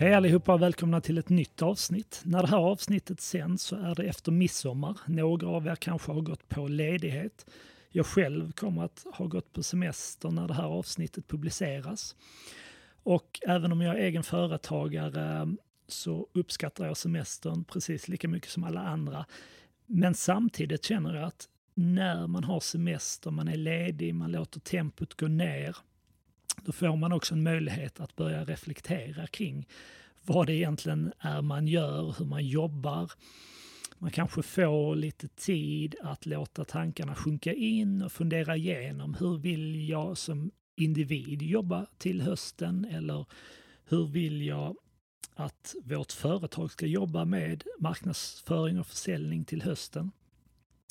Hej 0.00 0.14
allihopa 0.14 0.54
och 0.54 0.62
välkomna 0.62 1.00
till 1.00 1.18
ett 1.18 1.28
nytt 1.28 1.62
avsnitt. 1.62 2.20
När 2.24 2.42
det 2.42 2.48
här 2.48 2.58
avsnittet 2.58 3.20
sänds 3.20 3.62
så 3.62 3.76
är 3.76 3.94
det 3.94 4.04
efter 4.04 4.32
midsommar. 4.32 4.98
Några 5.06 5.48
av 5.48 5.66
er 5.66 5.76
kanske 5.76 6.12
har 6.12 6.20
gått 6.20 6.48
på 6.48 6.68
ledighet. 6.68 7.46
Jag 7.90 8.06
själv 8.06 8.52
kommer 8.52 8.84
att 8.84 9.06
ha 9.14 9.26
gått 9.26 9.52
på 9.52 9.62
semester 9.62 10.30
när 10.30 10.48
det 10.48 10.54
här 10.54 10.64
avsnittet 10.64 11.28
publiceras. 11.28 12.16
Och 13.02 13.40
även 13.46 13.72
om 13.72 13.80
jag 13.80 13.94
är 13.98 14.02
egen 14.02 14.22
företagare 14.22 15.56
så 15.88 16.26
uppskattar 16.32 16.86
jag 16.86 16.96
semestern 16.96 17.64
precis 17.64 18.08
lika 18.08 18.28
mycket 18.28 18.50
som 18.50 18.64
alla 18.64 18.80
andra. 18.80 19.26
Men 19.86 20.14
samtidigt 20.14 20.84
känner 20.84 21.14
jag 21.14 21.24
att 21.24 21.48
när 21.74 22.26
man 22.26 22.44
har 22.44 22.60
semester, 22.60 23.30
man 23.30 23.48
är 23.48 23.56
ledig, 23.56 24.14
man 24.14 24.32
låter 24.32 24.60
tempot 24.60 25.14
gå 25.14 25.28
ner, 25.28 25.76
då 26.64 26.72
får 26.72 26.96
man 26.96 27.12
också 27.12 27.34
en 27.34 27.42
möjlighet 27.42 28.00
att 28.00 28.16
börja 28.16 28.44
reflektera 28.44 29.26
kring 29.26 29.66
vad 30.22 30.46
det 30.46 30.54
egentligen 30.54 31.12
är 31.18 31.42
man 31.42 31.68
gör, 31.68 32.14
hur 32.18 32.24
man 32.24 32.46
jobbar. 32.46 33.12
Man 33.98 34.10
kanske 34.10 34.42
får 34.42 34.96
lite 34.96 35.28
tid 35.28 35.94
att 36.02 36.26
låta 36.26 36.64
tankarna 36.64 37.14
sjunka 37.14 37.52
in 37.52 38.02
och 38.02 38.12
fundera 38.12 38.56
igenom 38.56 39.14
hur 39.14 39.38
vill 39.38 39.88
jag 39.88 40.18
som 40.18 40.50
individ 40.76 41.42
jobba 41.42 41.86
till 41.98 42.22
hösten 42.22 42.84
eller 42.84 43.26
hur 43.84 44.06
vill 44.06 44.42
jag 44.42 44.76
att 45.34 45.74
vårt 45.84 46.12
företag 46.12 46.70
ska 46.70 46.86
jobba 46.86 47.24
med 47.24 47.64
marknadsföring 47.78 48.80
och 48.80 48.86
försäljning 48.86 49.44
till 49.44 49.62
hösten. 49.62 50.10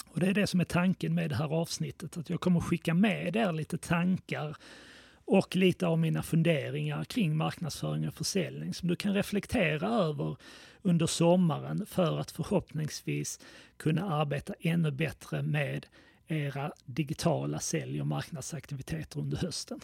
Och 0.07 0.19
Det 0.19 0.27
är 0.27 0.33
det 0.33 0.47
som 0.47 0.59
är 0.59 0.65
tanken 0.65 1.15
med 1.15 1.29
det 1.29 1.35
här 1.35 1.53
avsnittet, 1.53 2.17
att 2.17 2.29
jag 2.29 2.41
kommer 2.41 2.59
skicka 2.59 2.93
med 2.93 3.35
er 3.35 3.51
lite 3.51 3.77
tankar 3.77 4.57
och 5.27 5.55
lite 5.55 5.87
av 5.87 5.99
mina 5.99 6.23
funderingar 6.23 7.03
kring 7.03 7.37
marknadsföring 7.37 8.07
och 8.07 8.13
försäljning 8.13 8.73
som 8.73 8.87
du 8.87 8.95
kan 8.95 9.13
reflektera 9.13 9.87
över 9.87 10.37
under 10.81 11.05
sommaren 11.07 11.85
för 11.85 12.19
att 12.19 12.31
förhoppningsvis 12.31 13.39
kunna 13.77 14.13
arbeta 14.13 14.53
ännu 14.59 14.91
bättre 14.91 15.41
med 15.41 15.85
era 16.27 16.71
digitala 16.85 17.59
sälj 17.59 18.01
och 18.01 18.07
marknadsaktiviteter 18.07 19.19
under 19.19 19.37
hösten. 19.37 19.79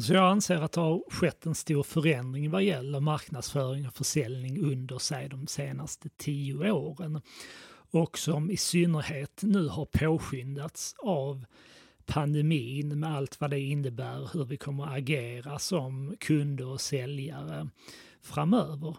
Så 0.00 0.14
jag 0.14 0.30
anser 0.30 0.56
att 0.56 0.72
det 0.72 0.80
har 0.80 1.10
skett 1.10 1.46
en 1.46 1.54
stor 1.54 1.82
förändring 1.82 2.50
vad 2.50 2.62
gäller 2.62 3.00
marknadsföring 3.00 3.86
och 3.86 3.94
försäljning 3.94 4.64
under 4.64 4.98
sig 4.98 5.28
de 5.28 5.46
senaste 5.46 6.08
tio 6.16 6.72
åren 6.72 7.20
och 7.90 8.18
som 8.18 8.50
i 8.50 8.56
synnerhet 8.56 9.40
nu 9.42 9.68
har 9.68 9.84
påskyndats 9.84 10.94
av 10.98 11.44
pandemin 12.10 13.00
med 13.00 13.16
allt 13.16 13.40
vad 13.40 13.50
det 13.50 13.60
innebär, 13.60 14.30
hur 14.32 14.44
vi 14.44 14.56
kommer 14.56 14.84
att 14.84 14.96
agera 14.96 15.58
som 15.58 16.16
kunder 16.20 16.66
och 16.66 16.80
säljare 16.80 17.68
framöver. 18.22 18.96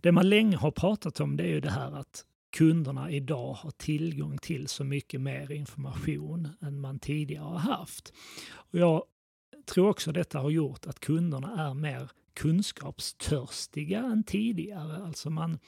Det 0.00 0.12
man 0.12 0.28
länge 0.28 0.56
har 0.56 0.70
pratat 0.70 1.20
om 1.20 1.36
det 1.36 1.42
är 1.42 1.48
ju 1.48 1.60
det 1.60 1.70
här 1.70 1.92
att 1.92 2.24
kunderna 2.56 3.10
idag 3.10 3.52
har 3.52 3.70
tillgång 3.70 4.38
till 4.38 4.68
så 4.68 4.84
mycket 4.84 5.20
mer 5.20 5.52
information 5.52 6.48
än 6.60 6.80
man 6.80 6.98
tidigare 6.98 7.44
har 7.44 7.58
haft. 7.58 8.12
Och 8.52 8.78
jag 8.78 9.02
tror 9.66 9.88
också 9.88 10.12
detta 10.12 10.38
har 10.38 10.50
gjort 10.50 10.86
att 10.86 11.00
kunderna 11.00 11.68
är 11.68 11.74
mer 11.74 12.10
kunskapstörstiga 12.34 13.98
än 13.98 14.24
tidigare. 14.24 15.04
Alltså 15.04 15.30
man 15.30 15.58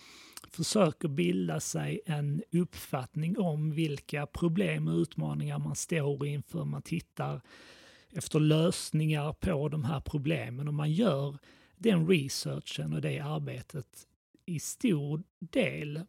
försöker 0.50 1.08
bilda 1.08 1.60
sig 1.60 2.00
en 2.06 2.42
uppfattning 2.52 3.38
om 3.38 3.70
vilka 3.70 4.26
problem 4.26 4.88
och 4.88 4.94
utmaningar 4.94 5.58
man 5.58 5.76
står 5.76 6.26
inför. 6.26 6.64
Man 6.64 6.82
tittar 6.82 7.40
efter 8.12 8.40
lösningar 8.40 9.32
på 9.32 9.68
de 9.68 9.84
här 9.84 10.00
problemen 10.00 10.68
och 10.68 10.74
man 10.74 10.92
gör 10.92 11.38
den 11.76 12.08
researchen 12.08 12.92
och 12.92 13.00
det 13.00 13.18
arbetet 13.18 14.06
i 14.46 14.58
stor 14.60 15.22
del 15.38 16.00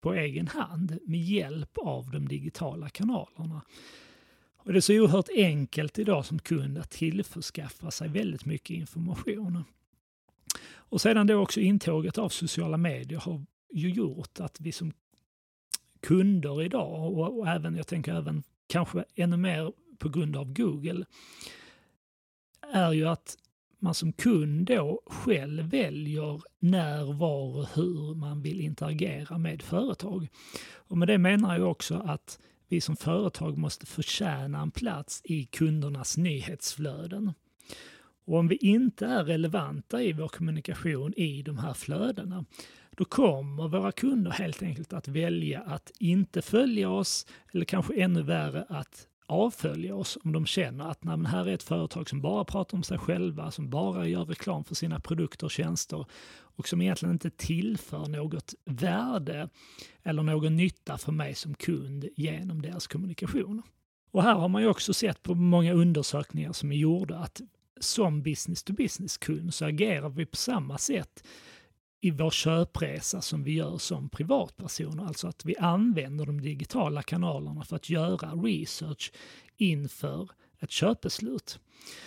på 0.00 0.14
egen 0.14 0.48
hand 0.48 0.98
med 1.06 1.20
hjälp 1.20 1.78
av 1.78 2.10
de 2.10 2.28
digitala 2.28 2.88
kanalerna. 2.88 3.62
Och 4.56 4.72
det 4.72 4.78
är 4.78 4.80
så 4.80 5.00
oerhört 5.00 5.28
enkelt 5.36 5.98
idag 5.98 6.26
som 6.26 6.38
kund 6.38 6.78
att 6.78 6.90
tillförskaffa 6.90 7.90
sig 7.90 8.08
väldigt 8.08 8.44
mycket 8.44 8.70
information. 8.70 9.64
Och 10.90 11.00
sedan 11.00 11.26
då 11.26 11.36
också 11.36 11.60
intåget 11.60 12.18
av 12.18 12.28
sociala 12.28 12.76
medier 12.76 13.18
har 13.18 13.44
ju 13.72 13.90
gjort 13.90 14.40
att 14.40 14.60
vi 14.60 14.72
som 14.72 14.92
kunder 16.00 16.62
idag 16.62 17.18
och, 17.18 17.38
och 17.38 17.48
även, 17.48 17.76
jag 17.76 17.86
tänker 17.86 18.14
även 18.14 18.42
kanske 18.66 19.04
ännu 19.14 19.36
mer 19.36 19.72
på 19.98 20.08
grund 20.08 20.36
av 20.36 20.52
Google, 20.52 21.04
är 22.72 22.92
ju 22.92 23.08
att 23.08 23.36
man 23.78 23.94
som 23.94 24.12
kund 24.12 24.66
då 24.66 25.02
själv 25.06 25.70
väljer 25.70 26.42
när, 26.58 27.12
var 27.12 27.56
och 27.56 27.68
hur 27.74 28.14
man 28.14 28.42
vill 28.42 28.60
interagera 28.60 29.38
med 29.38 29.62
företag. 29.62 30.28
Och 30.72 30.98
med 30.98 31.08
det 31.08 31.18
menar 31.18 31.58
jag 31.58 31.70
också 31.70 31.94
att 31.94 32.38
vi 32.68 32.80
som 32.80 32.96
företag 32.96 33.58
måste 33.58 33.86
förtjäna 33.86 34.60
en 34.60 34.70
plats 34.70 35.20
i 35.24 35.44
kundernas 35.44 36.16
nyhetsflöden. 36.16 37.32
Och 38.30 38.38
om 38.38 38.48
vi 38.48 38.56
inte 38.56 39.06
är 39.06 39.24
relevanta 39.24 40.02
i 40.02 40.12
vår 40.12 40.28
kommunikation 40.28 41.14
i 41.16 41.42
de 41.42 41.58
här 41.58 41.74
flödena, 41.74 42.44
då 42.90 43.04
kommer 43.04 43.68
våra 43.68 43.92
kunder 43.92 44.30
helt 44.30 44.62
enkelt 44.62 44.92
att 44.92 45.08
välja 45.08 45.60
att 45.60 45.92
inte 45.98 46.42
följa 46.42 46.90
oss 46.90 47.26
eller 47.52 47.64
kanske 47.64 48.02
ännu 48.02 48.22
värre 48.22 48.66
att 48.68 49.06
avfölja 49.26 49.94
oss 49.94 50.18
om 50.24 50.32
de 50.32 50.46
känner 50.46 50.90
att 50.90 51.04
nej, 51.04 51.18
här 51.26 51.46
är 51.48 51.54
ett 51.54 51.62
företag 51.62 52.08
som 52.08 52.20
bara 52.20 52.44
pratar 52.44 52.76
om 52.76 52.82
sig 52.82 52.98
själva, 52.98 53.50
som 53.50 53.70
bara 53.70 54.06
gör 54.06 54.24
reklam 54.24 54.64
för 54.64 54.74
sina 54.74 55.00
produkter 55.00 55.46
och 55.46 55.50
tjänster 55.50 56.06
och 56.32 56.68
som 56.68 56.82
egentligen 56.82 57.12
inte 57.12 57.30
tillför 57.30 58.08
något 58.08 58.54
värde 58.64 59.48
eller 60.02 60.22
någon 60.22 60.56
nytta 60.56 60.98
för 60.98 61.12
mig 61.12 61.34
som 61.34 61.54
kund 61.54 62.08
genom 62.16 62.62
deras 62.62 62.86
kommunikation. 62.86 63.62
Och 64.10 64.22
här 64.22 64.34
har 64.34 64.48
man 64.48 64.62
ju 64.62 64.68
också 64.68 64.94
sett 64.94 65.22
på 65.22 65.34
många 65.34 65.72
undersökningar 65.72 66.52
som 66.52 66.72
är 66.72 66.76
gjorda 66.76 67.18
att 67.18 67.40
som 67.80 68.22
business 68.22 68.62
to 68.62 68.72
business-kund 68.72 69.54
så 69.54 69.64
agerar 69.64 70.08
vi 70.08 70.26
på 70.26 70.36
samma 70.36 70.78
sätt 70.78 71.24
i 72.00 72.10
vår 72.10 72.30
köpresa 72.30 73.20
som 73.20 73.44
vi 73.44 73.52
gör 73.52 73.78
som 73.78 74.08
privatpersoner. 74.08 75.04
Alltså 75.04 75.28
att 75.28 75.44
vi 75.44 75.56
använder 75.56 76.26
de 76.26 76.40
digitala 76.40 77.02
kanalerna 77.02 77.64
för 77.64 77.76
att 77.76 77.90
göra 77.90 78.32
research 78.32 79.12
inför 79.56 80.30
ett 80.58 80.70
köpbeslut. 80.70 81.60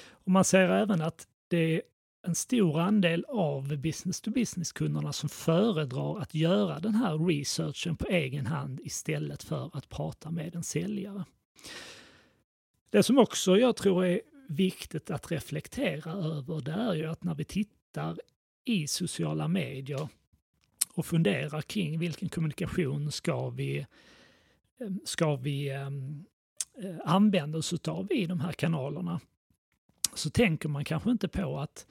Och 0.09 0.31
man 0.31 0.43
ser 0.43 0.69
även 0.69 1.01
att 1.01 1.27
det 1.47 1.57
är 1.57 1.81
en 2.27 2.35
stor 2.35 2.79
andel 2.79 3.25
av 3.29 3.77
business-to-business-kunderna 3.77 5.13
som 5.13 5.29
föredrar 5.29 6.19
att 6.19 6.35
göra 6.35 6.79
den 6.79 6.95
här 6.95 7.17
researchen 7.17 7.95
på 7.95 8.07
egen 8.07 8.45
hand 8.45 8.79
istället 8.83 9.43
för 9.43 9.77
att 9.77 9.89
prata 9.89 10.31
med 10.31 10.55
en 10.55 10.63
säljare. 10.63 11.25
Det 12.89 13.03
som 13.03 13.17
också 13.17 13.57
jag 13.57 13.75
tror 13.75 14.05
är 14.05 14.21
viktigt 14.53 15.11
att 15.11 15.31
reflektera 15.31 16.11
över 16.11 16.61
det 16.61 16.71
är 16.71 16.93
ju 16.93 17.05
att 17.05 17.23
när 17.23 17.35
vi 17.35 17.43
tittar 17.43 18.17
i 18.65 18.87
sociala 18.87 19.47
medier 19.47 20.07
och 20.93 21.05
funderar 21.05 21.61
kring 21.61 21.99
vilken 21.99 22.29
kommunikation 22.29 23.11
ska 23.11 23.49
vi, 23.49 23.85
ehm, 24.79 24.99
ska 25.05 25.35
vi 25.35 25.69
ehm, 25.69 26.25
eh, 26.83 26.95
använda 27.05 27.57
oss 27.57 27.73
av 27.73 28.11
i 28.11 28.25
de 28.25 28.39
här 28.39 28.51
kanalerna 28.51 29.19
så 30.15 30.29
tänker 30.29 30.69
man 30.69 30.85
kanske 30.85 31.11
inte 31.11 31.27
på 31.27 31.59
att 31.59 31.85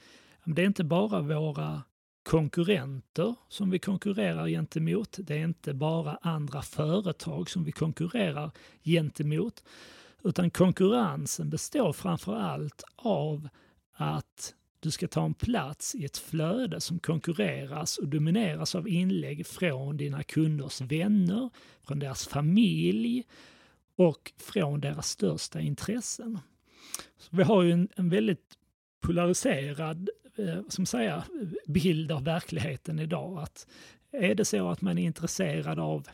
det 0.44 0.62
är 0.62 0.66
inte 0.66 0.84
bara 0.84 1.20
våra 1.20 1.82
konkurrenter 2.22 3.34
som 3.48 3.70
vi 3.70 3.78
konkurrerar 3.78 4.48
gentemot. 4.48 5.18
Det 5.20 5.34
är 5.34 5.44
inte 5.44 5.74
bara 5.74 6.18
andra 6.22 6.62
företag 6.62 7.50
som 7.50 7.64
vi 7.64 7.72
konkurrerar 7.72 8.50
gentemot. 8.82 9.64
Utan 10.24 10.50
konkurrensen 10.50 11.50
består 11.50 11.92
framför 11.92 12.36
allt 12.36 12.84
av 12.96 13.48
att 13.92 14.54
du 14.80 14.90
ska 14.90 15.08
ta 15.08 15.24
en 15.24 15.34
plats 15.34 15.94
i 15.94 16.04
ett 16.04 16.18
flöde 16.18 16.80
som 16.80 16.98
konkurreras 16.98 17.98
och 17.98 18.08
domineras 18.08 18.74
av 18.74 18.88
inlägg 18.88 19.46
från 19.46 19.96
dina 19.96 20.22
kunders 20.22 20.80
vänner, 20.80 21.50
från 21.86 21.98
deras 21.98 22.26
familj 22.26 23.24
och 23.96 24.32
från 24.36 24.80
deras 24.80 25.08
största 25.08 25.60
intressen. 25.60 26.38
Så 27.18 27.36
vi 27.36 27.42
har 27.42 27.62
ju 27.62 27.72
en, 27.72 27.88
en 27.96 28.08
väldigt 28.08 28.58
polariserad 29.00 30.10
eh, 30.36 30.60
som 30.68 30.86
säger, 30.86 31.22
bild 31.66 32.12
av 32.12 32.24
verkligheten 32.24 32.98
idag. 32.98 33.38
Att 33.38 33.66
är 34.12 34.34
det 34.34 34.44
så 34.44 34.68
att 34.68 34.80
man 34.80 34.98
är 34.98 35.04
intresserad 35.04 35.78
av 35.78 36.08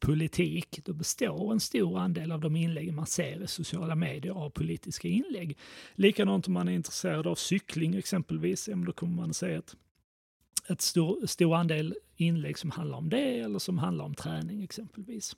politik, 0.00 0.80
då 0.84 0.92
består 0.92 1.52
en 1.52 1.60
stor 1.60 1.98
andel 1.98 2.32
av 2.32 2.40
de 2.40 2.56
inlägg 2.56 2.92
man 2.92 3.06
ser 3.06 3.42
i 3.42 3.46
sociala 3.46 3.94
medier 3.94 4.32
av 4.32 4.50
politiska 4.50 5.08
inlägg. 5.08 5.58
Likadant 5.94 6.46
om 6.46 6.52
man 6.52 6.68
är 6.68 6.72
intresserad 6.72 7.26
av 7.26 7.34
cykling 7.34 7.94
exempelvis, 7.94 8.68
då 8.86 8.92
kommer 8.92 9.16
man 9.16 9.34
se 9.34 9.54
ett, 9.54 9.76
ett 10.68 10.80
stor, 10.80 11.26
stor 11.26 11.56
andel 11.56 11.94
inlägg 12.16 12.58
som 12.58 12.70
handlar 12.70 12.98
om 12.98 13.08
det 13.08 13.38
eller 13.38 13.58
som 13.58 13.78
handlar 13.78 14.04
om 14.04 14.14
träning 14.14 14.62
exempelvis. 14.62 15.36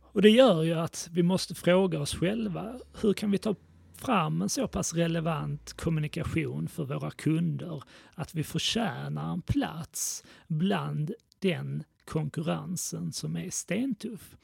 Och 0.00 0.22
det 0.22 0.30
gör 0.30 0.62
ju 0.62 0.74
att 0.74 1.08
vi 1.12 1.22
måste 1.22 1.54
fråga 1.54 2.00
oss 2.00 2.14
själva, 2.14 2.80
hur 3.00 3.12
kan 3.12 3.30
vi 3.30 3.38
ta 3.38 3.54
fram 3.94 4.42
en 4.42 4.48
så 4.48 4.68
pass 4.68 4.94
relevant 4.94 5.72
kommunikation 5.72 6.68
för 6.68 6.84
våra 6.84 7.10
kunder 7.10 7.82
att 8.14 8.34
vi 8.34 8.44
förtjänar 8.44 9.32
en 9.32 9.42
plats 9.42 10.24
bland 10.48 11.12
den 11.38 11.84
konkurrensen 12.04 13.12
som 13.12 13.36
är 13.36 13.50
stentuff. 13.50 14.36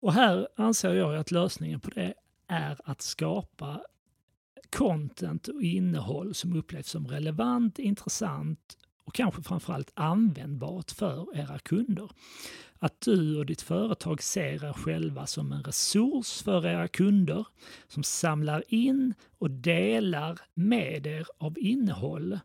Och 0.00 0.12
här 0.12 0.48
anser 0.56 0.94
jag 0.94 1.16
att 1.16 1.30
lösningen 1.30 1.80
på 1.80 1.90
det 1.90 2.14
är 2.46 2.80
att 2.84 3.02
skapa 3.02 3.80
content 4.70 5.48
och 5.48 5.62
innehåll 5.62 6.34
som 6.34 6.56
upplevs 6.56 6.88
som 6.88 7.06
relevant, 7.06 7.78
intressant 7.78 8.76
och 9.04 9.14
kanske 9.14 9.42
framförallt 9.42 9.90
användbart 9.94 10.90
för 10.90 11.38
era 11.38 11.58
kunder. 11.58 12.10
Att 12.78 13.00
du 13.00 13.38
och 13.38 13.46
ditt 13.46 13.62
företag 13.62 14.22
ser 14.22 14.64
er 14.64 14.72
själva 14.72 15.26
som 15.26 15.52
en 15.52 15.62
resurs 15.62 16.42
för 16.42 16.66
era 16.66 16.88
kunder 16.88 17.46
som 17.88 18.02
samlar 18.02 18.64
in 18.68 19.14
och 19.38 19.50
delar 19.50 20.40
med 20.54 21.06
er 21.06 21.26
av 21.38 21.58
innehåll 21.58 22.38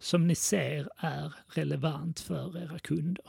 som 0.00 0.26
ni 0.26 0.34
ser 0.34 0.88
är 0.96 1.34
relevant 1.48 2.20
för 2.20 2.62
era 2.62 2.78
kunder. 2.78 3.24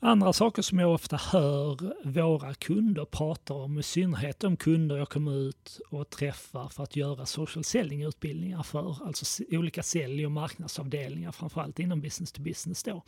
Andra 0.00 0.32
saker 0.32 0.62
som 0.62 0.78
jag 0.78 0.94
ofta 0.94 1.16
hör 1.16 1.94
våra 2.08 2.54
kunder 2.54 3.04
prata 3.04 3.54
om, 3.54 3.78
i 3.78 3.82
synnerhet 3.82 4.40
de 4.40 4.56
kunder 4.56 4.96
jag 4.96 5.08
kommer 5.08 5.48
ut 5.48 5.80
och 5.90 6.10
träffar 6.10 6.68
för 6.68 6.82
att 6.82 6.96
göra 6.96 7.26
social 7.26 7.64
selling-utbildningar 7.64 8.62
för, 8.62 9.06
alltså 9.06 9.44
olika 9.50 9.82
sälj 9.82 10.26
och 10.26 10.32
marknadsavdelningar, 10.32 11.32
framförallt 11.32 11.78
inom 11.78 12.00
business 12.00 12.32
to 12.32 12.42
business 12.42 12.82
då. 12.82 13.02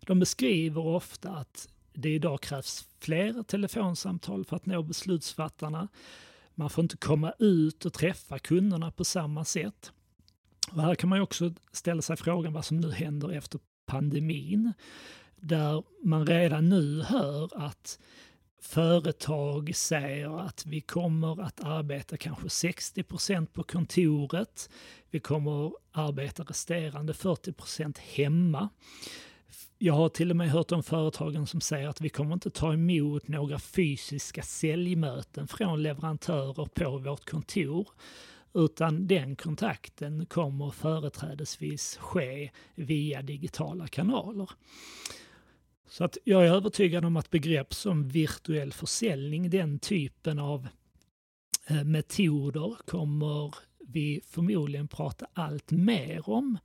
De 0.00 0.18
beskriver 0.18 0.86
ofta 0.86 1.30
att 1.30 1.68
det 1.92 2.10
idag 2.14 2.40
krävs 2.40 2.88
fler 2.98 3.42
telefonsamtal 3.42 4.44
för 4.44 4.56
att 4.56 4.66
nå 4.66 4.82
beslutsfattarna. 4.82 5.88
Man 6.54 6.70
får 6.70 6.82
inte 6.82 6.96
komma 6.96 7.32
ut 7.38 7.84
och 7.84 7.92
träffa 7.92 8.38
kunderna 8.38 8.90
på 8.90 9.04
samma 9.04 9.44
sätt. 9.44 9.92
Och 10.70 10.82
här 10.82 10.94
kan 10.94 11.10
man 11.10 11.20
också 11.20 11.52
ställa 11.72 12.02
sig 12.02 12.16
frågan 12.16 12.52
vad 12.52 12.64
som 12.64 12.76
nu 12.76 12.90
händer 12.90 13.32
efter 13.32 13.60
pandemin 13.86 14.72
där 15.36 15.82
man 16.02 16.26
redan 16.26 16.68
nu 16.68 17.02
hör 17.02 17.66
att 17.66 17.98
företag 18.62 19.76
säger 19.76 20.40
att 20.40 20.66
vi 20.66 20.80
kommer 20.80 21.42
att 21.42 21.60
arbeta 21.60 22.16
kanske 22.16 22.46
60% 22.46 23.46
på 23.46 23.62
kontoret. 23.62 24.70
Vi 25.10 25.20
kommer 25.20 25.66
att 25.66 25.72
arbeta 25.92 26.42
resterande 26.42 27.12
40% 27.12 27.98
hemma. 28.14 28.68
Jag 29.78 29.94
har 29.94 30.08
till 30.08 30.30
och 30.30 30.36
med 30.36 30.50
hört 30.50 30.72
om 30.72 30.82
företagen 30.82 31.46
som 31.46 31.60
säger 31.60 31.88
att 31.88 32.00
vi 32.00 32.08
kommer 32.08 32.34
inte 32.34 32.50
ta 32.50 32.72
emot 32.72 33.28
några 33.28 33.58
fysiska 33.58 34.42
säljmöten 34.42 35.48
från 35.48 35.82
leverantörer 35.82 36.66
på 36.66 36.98
vårt 36.98 37.30
kontor 37.30 37.88
utan 38.54 39.06
den 39.06 39.36
kontakten 39.36 40.26
kommer 40.26 40.70
företrädesvis 40.70 41.96
ske 41.96 42.50
via 42.74 43.22
digitala 43.22 43.86
kanaler. 43.86 44.50
Så 45.88 46.04
att 46.04 46.18
jag 46.24 46.46
är 46.46 46.52
övertygad 46.52 47.04
om 47.04 47.16
att 47.16 47.30
begrepp 47.30 47.74
som 47.74 48.08
virtuell 48.08 48.72
försäljning, 48.72 49.50
den 49.50 49.78
typen 49.78 50.38
av 50.38 50.68
eh, 51.66 51.84
metoder 51.84 52.76
kommer 52.86 53.54
vi 53.86 54.20
förmodligen 54.26 54.88
prata 54.88 55.26
allt 55.32 55.70
mer 55.70 56.30
om 56.30 56.58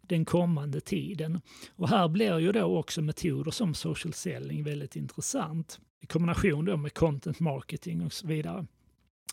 den 0.00 0.24
kommande 0.24 0.80
tiden. 0.80 1.40
Och 1.76 1.88
här 1.88 2.08
blir 2.08 2.38
ju 2.38 2.52
då 2.52 2.78
också 2.78 3.02
metoder 3.02 3.50
som 3.50 3.74
social 3.74 4.12
selling 4.12 4.64
väldigt 4.64 4.96
intressant 4.96 5.80
i 6.00 6.06
kombination 6.06 6.64
då 6.64 6.76
med 6.76 6.94
content 6.94 7.40
marketing 7.40 8.02
och 8.02 8.12
så 8.12 8.26
vidare. 8.26 8.66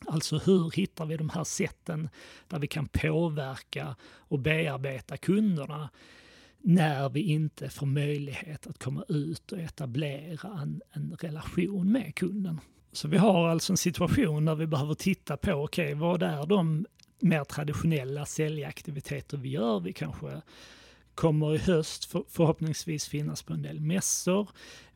Alltså 0.05 0.37
hur 0.37 0.71
hittar 0.71 1.05
vi 1.05 1.17
de 1.17 1.29
här 1.29 1.43
sätten 1.43 2.09
där 2.47 2.59
vi 2.59 2.67
kan 2.67 2.87
påverka 2.87 3.95
och 4.03 4.39
bearbeta 4.39 5.17
kunderna 5.17 5.89
när 6.61 7.09
vi 7.09 7.21
inte 7.21 7.69
får 7.69 7.85
möjlighet 7.85 8.67
att 8.67 8.83
komma 8.83 9.03
ut 9.07 9.51
och 9.51 9.59
etablera 9.59 10.61
en, 10.61 10.81
en 10.91 11.17
relation 11.19 11.91
med 11.91 12.15
kunden. 12.15 12.59
Så 12.91 13.07
vi 13.07 13.17
har 13.17 13.47
alltså 13.47 13.73
en 13.73 13.77
situation 13.77 14.45
där 14.45 14.55
vi 14.55 14.67
behöver 14.67 14.93
titta 14.93 15.37
på, 15.37 15.51
okej, 15.51 15.85
okay, 15.85 15.93
vad 15.93 16.23
är 16.23 16.45
de 16.45 16.85
mer 17.19 17.43
traditionella 17.43 18.25
säljaktiviteter 18.25 19.37
vi 19.37 19.49
gör? 19.49 19.79
Vi 19.79 19.93
kanske 19.93 20.41
kommer 21.15 21.55
i 21.55 21.57
höst 21.57 22.05
för, 22.05 22.23
förhoppningsvis 22.29 23.07
finnas 23.07 23.43
på 23.43 23.53
en 23.53 23.61
del 23.61 23.79
mässor. 23.79 24.49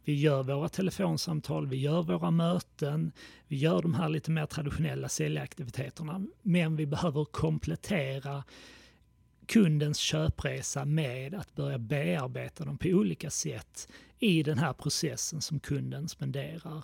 Vi 0.05 0.13
gör 0.13 0.43
våra 0.43 0.69
telefonsamtal, 0.69 1.67
vi 1.67 1.77
gör 1.77 2.01
våra 2.01 2.31
möten, 2.31 3.11
vi 3.47 3.57
gör 3.57 3.81
de 3.81 3.93
här 3.93 4.09
lite 4.09 4.31
mer 4.31 4.45
traditionella 4.45 5.09
säljaktiviteterna. 5.09 6.25
Men 6.41 6.75
vi 6.75 6.85
behöver 6.85 7.25
komplettera 7.25 8.43
kundens 9.45 9.97
köpresa 9.97 10.85
med 10.85 11.33
att 11.33 11.55
börja 11.55 11.77
bearbeta 11.77 12.65
dem 12.65 12.77
på 12.77 12.87
olika 12.87 13.29
sätt 13.29 13.87
i 14.19 14.43
den 14.43 14.57
här 14.57 14.73
processen 14.73 15.41
som 15.41 15.59
kunden 15.59 16.07
spenderar 16.07 16.83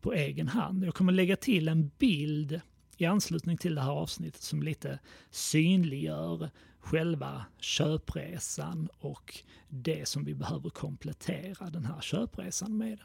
på 0.00 0.12
egen 0.12 0.48
hand. 0.48 0.84
Jag 0.84 0.94
kommer 0.94 1.12
lägga 1.12 1.36
till 1.36 1.68
en 1.68 1.90
bild 1.98 2.60
i 2.98 3.06
anslutning 3.06 3.56
till 3.56 3.74
det 3.74 3.80
här 3.80 3.90
avsnittet 3.90 4.42
som 4.42 4.62
lite 4.62 4.98
synliggör 5.30 6.50
själva 6.80 7.44
köpresan 7.58 8.88
och 8.98 9.38
det 9.68 10.08
som 10.08 10.24
vi 10.24 10.34
behöver 10.34 10.70
komplettera 10.70 11.70
den 11.70 11.84
här 11.84 12.00
köpresan 12.00 12.78
med. 12.78 12.98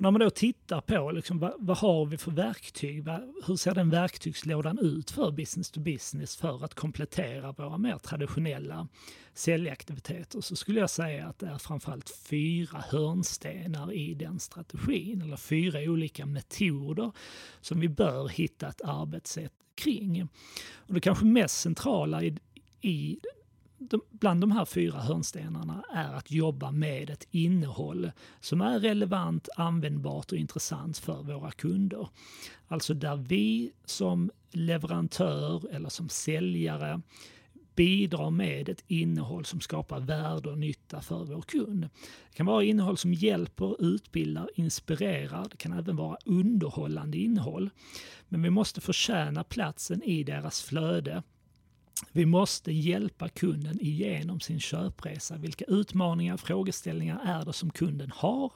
När 0.00 0.10
man 0.10 0.20
då 0.20 0.30
tittar 0.30 0.80
på 0.80 1.10
liksom, 1.10 1.38
vad, 1.38 1.52
vad 1.58 1.76
har 1.76 2.06
vi 2.06 2.18
för 2.18 2.30
verktyg, 2.30 3.04
vad, 3.04 3.20
hur 3.46 3.56
ser 3.56 3.74
den 3.74 3.90
verktygslådan 3.90 4.78
ut 4.78 5.10
för 5.10 5.30
business 5.30 5.70
to 5.70 5.80
business 5.80 6.36
för 6.36 6.64
att 6.64 6.74
komplettera 6.74 7.52
våra 7.52 7.78
mer 7.78 7.98
traditionella 7.98 8.88
säljaktiviteter 9.34 10.40
så 10.40 10.56
skulle 10.56 10.80
jag 10.80 10.90
säga 10.90 11.26
att 11.26 11.38
det 11.38 11.46
är 11.46 11.58
framförallt 11.58 12.10
fyra 12.10 12.84
hörnstenar 12.90 13.92
i 13.92 14.14
den 14.14 14.40
strategin, 14.40 15.22
eller 15.22 15.36
fyra 15.36 15.80
olika 15.80 16.26
metoder 16.26 17.12
som 17.60 17.80
vi 17.80 17.88
bör 17.88 18.28
hitta 18.28 18.68
ett 18.68 18.80
arbetssätt 18.84 19.52
kring. 19.74 20.28
Och 20.74 20.94
det 20.94 21.00
kanske 21.00 21.24
mest 21.24 21.60
centrala 21.60 22.22
i, 22.22 22.36
i 22.80 23.18
de, 23.80 24.00
bland 24.10 24.40
de 24.40 24.52
här 24.52 24.64
fyra 24.64 24.98
hörnstenarna 25.00 25.84
är 25.92 26.14
att 26.14 26.30
jobba 26.30 26.70
med 26.70 27.10
ett 27.10 27.26
innehåll 27.30 28.12
som 28.40 28.60
är 28.60 28.80
relevant, 28.80 29.48
användbart 29.56 30.32
och 30.32 30.38
intressant 30.38 30.98
för 30.98 31.22
våra 31.22 31.50
kunder. 31.50 32.08
Alltså 32.68 32.94
där 32.94 33.16
vi 33.16 33.72
som 33.84 34.30
leverantör 34.50 35.74
eller 35.74 35.88
som 35.88 36.08
säljare 36.08 37.00
bidrar 37.74 38.30
med 38.30 38.68
ett 38.68 38.84
innehåll 38.86 39.44
som 39.44 39.60
skapar 39.60 40.00
värde 40.00 40.50
och 40.50 40.58
nytta 40.58 41.00
för 41.00 41.24
vår 41.24 41.42
kund. 41.42 41.80
Det 42.30 42.36
kan 42.36 42.46
vara 42.46 42.64
innehåll 42.64 42.96
som 42.96 43.14
hjälper, 43.14 43.84
utbildar, 43.84 44.48
inspirerar. 44.54 45.46
Det 45.50 45.56
kan 45.56 45.72
även 45.72 45.96
vara 45.96 46.18
underhållande 46.24 47.18
innehåll. 47.18 47.70
Men 48.28 48.42
vi 48.42 48.50
måste 48.50 48.80
förtjäna 48.80 49.44
platsen 49.44 50.02
i 50.02 50.24
deras 50.24 50.62
flöde 50.62 51.22
vi 52.12 52.26
måste 52.26 52.72
hjälpa 52.72 53.28
kunden 53.28 53.80
igenom 53.80 54.40
sin 54.40 54.60
köpresa. 54.60 55.36
Vilka 55.36 55.64
utmaningar 55.64 56.34
och 56.34 56.40
frågeställningar 56.40 57.20
är 57.24 57.44
det 57.44 57.52
som 57.52 57.70
kunden 57.70 58.12
har? 58.14 58.52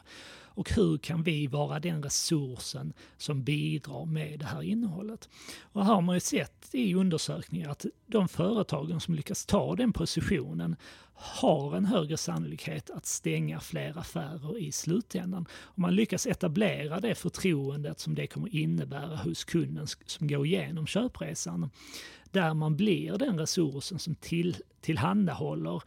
Och 0.55 0.71
hur 0.71 0.99
kan 0.99 1.23
vi 1.23 1.47
vara 1.47 1.81
den 1.81 2.03
resursen 2.03 2.93
som 3.17 3.45
bidrar 3.45 4.05
med 4.05 4.39
det 4.39 4.45
här 4.47 4.63
innehållet? 4.63 5.29
Och 5.63 5.85
här 5.85 5.95
har 5.95 6.03
man 6.03 6.17
ju 6.17 6.21
sett 6.21 6.69
i 6.73 6.95
undersökningar 6.95 7.71
att 7.71 7.87
de 8.07 8.29
företagen 8.29 9.01
som 9.01 9.15
lyckas 9.15 9.47
ta 9.47 9.77
den 9.77 9.93
positionen 9.93 10.77
har 11.17 11.77
en 11.77 11.85
högre 11.85 12.17
sannolikhet 12.17 12.91
att 12.91 13.07
stänga 13.07 13.61
fler 13.61 13.99
affärer 13.99 14.59
i 14.59 14.73
slutändan. 14.73 15.47
Om 15.63 15.83
man 15.83 15.95
lyckas 15.95 16.27
etablera 16.27 17.01
det 17.01 17.15
förtroendet 17.15 18.01
som 18.01 18.15
det 18.15 18.27
kommer 18.27 18.55
innebära 18.55 19.17
hos 19.17 19.45
kunden 19.45 19.87
som 20.07 20.29
går 20.29 20.47
igenom 20.47 20.87
köpresan 20.87 21.71
där 22.31 22.55
man 22.55 22.77
blir 22.77 23.19
den 23.19 23.39
resursen 23.39 23.99
som 23.99 24.15
till, 24.15 24.57
tillhandahåller 24.81 25.83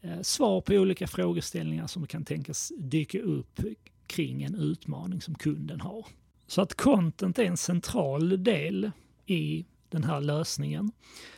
eh, 0.00 0.20
svar 0.22 0.60
på 0.60 0.74
olika 0.74 1.06
frågeställningar 1.06 1.86
som 1.86 2.06
kan 2.06 2.24
tänkas 2.24 2.72
dyka 2.78 3.20
upp 3.20 3.60
kring 4.12 4.42
en 4.42 4.54
utmaning 4.54 5.20
som 5.20 5.34
kunden 5.34 5.80
har. 5.80 6.06
Så 6.46 6.62
att 6.62 6.74
content 6.74 7.38
är 7.38 7.44
en 7.44 7.56
central 7.56 8.44
del 8.44 8.90
i 9.26 9.66
den 9.88 10.04
här 10.04 10.20
lösningen. 10.20 10.92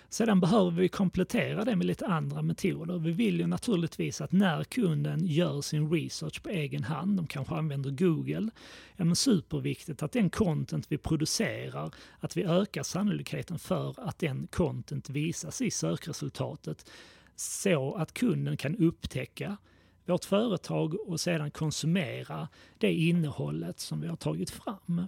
Sedan 0.09 0.41
behöver 0.41 0.71
vi 0.71 0.89
komplettera 0.89 1.65
det 1.65 1.77
med 1.77 1.87
lite 1.87 2.07
andra 2.07 2.43
metoder. 2.43 2.99
Vi 2.99 3.11
vill 3.11 3.41
ju 3.41 3.47
naturligtvis 3.47 4.21
att 4.21 4.33
när 4.33 4.65
kunden 4.65 5.27
gör 5.27 5.61
sin 5.61 5.91
research 5.91 6.43
på 6.43 6.49
egen 6.49 6.85
hand, 6.85 7.17
de 7.17 7.27
kanske 7.27 7.55
använder 7.55 7.91
Google, 7.91 8.51
ja 8.97 9.05
men 9.05 9.17
superviktigt 9.17 10.03
att 10.03 10.13
den 10.13 10.31
content 10.31 10.87
vi 10.89 10.99
producerar, 10.99 11.95
att 12.21 12.37
vi 12.37 12.45
ökar 12.45 12.83
sannolikheten 12.83 13.59
för 13.59 13.95
att 14.09 14.19
den 14.19 14.47
content 14.47 15.11
visas 15.11 15.61
i 15.61 15.71
sökresultatet 15.71 16.91
så 17.37 17.95
att 17.95 18.15
kunden 18.15 18.57
kan 18.57 18.77
upptäcka 18.77 19.57
vårt 20.07 20.25
företag 20.25 21.09
och 21.09 21.21
sedan 21.21 21.51
konsumera 21.51 22.49
det 22.79 22.93
innehållet 22.93 23.81
som 23.81 24.01
vi 24.01 24.09
har 24.09 24.17
tagit 24.17 24.51
fram. 24.51 25.03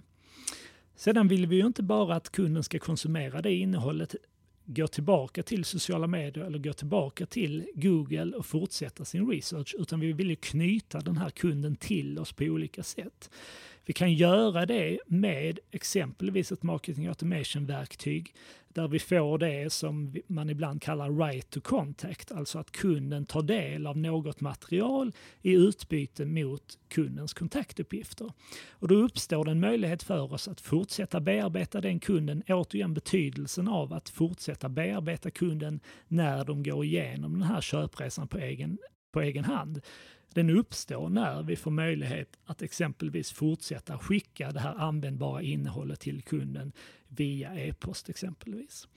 Sedan 0.95 1.27
vill 1.27 1.47
vi 1.47 1.55
ju 1.55 1.65
inte 1.65 1.83
bara 1.83 2.15
att 2.15 2.29
kunden 2.29 2.63
ska 2.63 2.79
konsumera 2.79 3.41
det 3.41 3.53
innehållet, 3.53 4.15
gå 4.65 4.87
tillbaka 4.87 5.43
till 5.43 5.65
sociala 5.65 6.07
medier 6.07 6.45
eller 6.45 6.59
gå 6.59 6.73
tillbaka 6.73 7.25
till 7.25 7.67
Google 7.75 8.37
och 8.37 8.45
fortsätta 8.45 9.05
sin 9.05 9.29
research, 9.29 9.75
utan 9.79 9.99
vi 9.99 10.13
vill 10.13 10.29
ju 10.29 10.35
knyta 10.35 10.99
den 10.99 11.17
här 11.17 11.29
kunden 11.29 11.75
till 11.75 12.19
oss 12.19 12.33
på 12.33 12.43
olika 12.43 12.83
sätt. 12.83 13.29
Vi 13.87 13.93
kan 13.93 14.13
göra 14.13 14.65
det 14.65 14.99
med 15.07 15.59
exempelvis 15.71 16.51
ett 16.51 16.63
marketing 16.63 17.07
automation-verktyg 17.07 18.35
där 18.73 18.87
vi 18.87 18.99
får 18.99 19.37
det 19.37 19.73
som 19.73 20.15
man 20.27 20.49
ibland 20.49 20.81
kallar 20.81 21.27
right 21.27 21.49
to 21.49 21.61
contact, 21.61 22.31
alltså 22.31 22.59
att 22.59 22.71
kunden 22.71 23.25
tar 23.25 23.41
del 23.41 23.87
av 23.87 23.97
något 23.97 24.41
material 24.41 25.11
i 25.41 25.53
utbyte 25.53 26.25
mot 26.25 26.77
kundens 26.87 27.33
kontaktuppgifter. 27.33 28.31
Och 28.71 28.87
då 28.87 28.95
uppstår 28.95 29.45
det 29.45 29.51
en 29.51 29.59
möjlighet 29.59 30.03
för 30.03 30.33
oss 30.33 30.47
att 30.47 30.61
fortsätta 30.61 31.19
bearbeta 31.19 31.81
den 31.81 31.99
kunden, 31.99 32.43
återigen 32.47 32.93
betydelsen 32.93 33.67
av 33.67 33.93
att 33.93 34.09
fortsätta 34.09 34.69
bearbeta 34.69 35.31
kunden 35.31 35.79
när 36.07 36.45
de 36.45 36.63
går 36.63 36.85
igenom 36.85 37.33
den 37.33 37.43
här 37.43 37.61
köpresan 37.61 38.27
på 38.27 38.37
egen, 38.37 38.77
på 39.11 39.21
egen 39.21 39.45
hand 39.45 39.81
den 40.37 40.49
uppstår 40.49 41.09
när 41.09 41.43
vi 41.43 41.55
får 41.55 41.71
möjlighet 41.71 42.37
att 42.45 42.61
exempelvis 42.61 43.31
fortsätta 43.31 43.97
skicka 43.97 44.51
det 44.51 44.59
här 44.59 44.75
användbara 44.75 45.41
innehållet 45.41 45.99
till 45.99 46.21
kunden 46.21 46.71
via 47.07 47.55
e-post 47.55 48.09
exempelvis. 48.09 48.87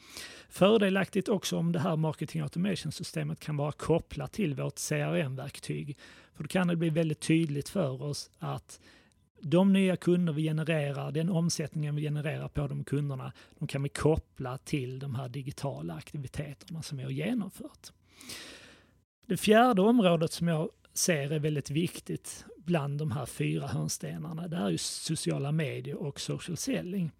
Fördelaktigt 0.49 1.29
också 1.29 1.57
om 1.57 1.73
det 1.73 1.79
här 1.79 1.97
marketing 1.97 2.43
automation-systemet 2.43 3.41
kan 3.41 3.57
vara 3.57 3.73
kopplat 3.73 4.33
till 4.33 4.55
vårt 4.55 4.79
CRM-verktyg. 4.89 5.99
För 6.35 6.45
då 6.45 6.49
kan 6.49 6.69
det 6.69 6.77
bli 6.77 6.91
väldigt 6.91 7.21
tydligt 7.21 7.69
för 7.69 8.03
oss 8.03 8.31
att 8.39 8.81
de 9.43 9.73
nya 9.73 9.97
kunder 9.97 10.33
vi 10.33 10.43
genererar, 10.43 11.13
den 11.13 11.31
omsättningen 11.31 11.97
vi 11.97 12.03
genererar 12.03 12.49
på 12.49 12.67
de 12.67 12.85
kunderna, 12.85 13.33
de 13.59 13.69
kan 13.69 13.83
vi 13.83 13.89
koppla 13.89 14.59
till 14.59 14.99
de 14.99 15.15
här 15.15 15.29
digitala 15.29 15.95
aktiviteterna 15.95 16.83
som 16.83 16.99
vi 16.99 17.05
har 17.05 17.11
genomfört. 17.11 17.93
Det 19.31 19.37
fjärde 19.37 19.83
området 19.83 20.33
som 20.33 20.49
jag 20.49 20.69
ser 20.95 21.33
är 21.33 21.39
väldigt 21.39 21.71
viktigt 21.71 22.45
bland 22.57 22.99
de 22.99 23.11
här 23.11 23.27
fyra 23.27 23.67
hörnstenarna, 23.67 24.49
det 24.49 24.57
är 24.57 24.71
ju 24.71 24.79
sociala 24.79 25.53
medier 25.53 25.97
och 25.97 26.21
social 26.21 26.57
selling. 26.57 27.11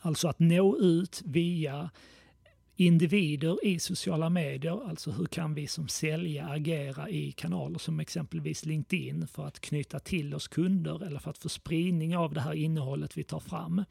Alltså 0.00 0.28
att 0.28 0.38
nå 0.38 0.78
ut 0.78 1.22
via 1.24 1.90
individer 2.76 3.66
i 3.66 3.78
sociala 3.78 4.30
medier, 4.30 4.88
alltså 4.88 5.10
hur 5.10 5.26
kan 5.26 5.54
vi 5.54 5.66
som 5.66 5.88
säljare 5.88 6.52
agera 6.52 7.08
i 7.08 7.32
kanaler 7.32 7.78
som 7.78 8.00
exempelvis 8.00 8.64
LinkedIn 8.64 9.26
för 9.26 9.46
att 9.46 9.60
knyta 9.60 9.98
till 9.98 10.34
oss 10.34 10.48
kunder 10.48 11.06
eller 11.06 11.18
för 11.18 11.30
att 11.30 11.38
få 11.38 11.48
spridning 11.48 12.16
av 12.16 12.34
det 12.34 12.40
här 12.40 12.54
innehållet 12.54 13.18
vi 13.18 13.24
tar 13.24 13.40
fram. 13.40 13.84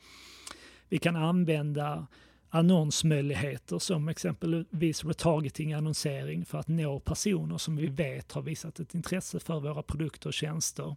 Vi 0.90 0.98
kan 0.98 1.16
använda 1.16 2.08
annonsmöjligheter 2.50 3.80
som 3.80 4.10
exempelvis 4.10 5.06
retargeting-annonsering 5.06 6.46
för 6.46 6.58
att 6.58 6.68
nå 6.68 7.00
personer 7.00 7.58
som 7.58 7.76
vi 7.76 7.88
vet 7.88 8.32
har 8.32 8.42
visat 8.42 8.80
ett 8.80 8.96
intresse 8.96 9.40
för 9.40 9.60
våra 9.60 9.84
produkter 9.84 10.28
och 10.30 10.34
tjänster. 10.34 10.96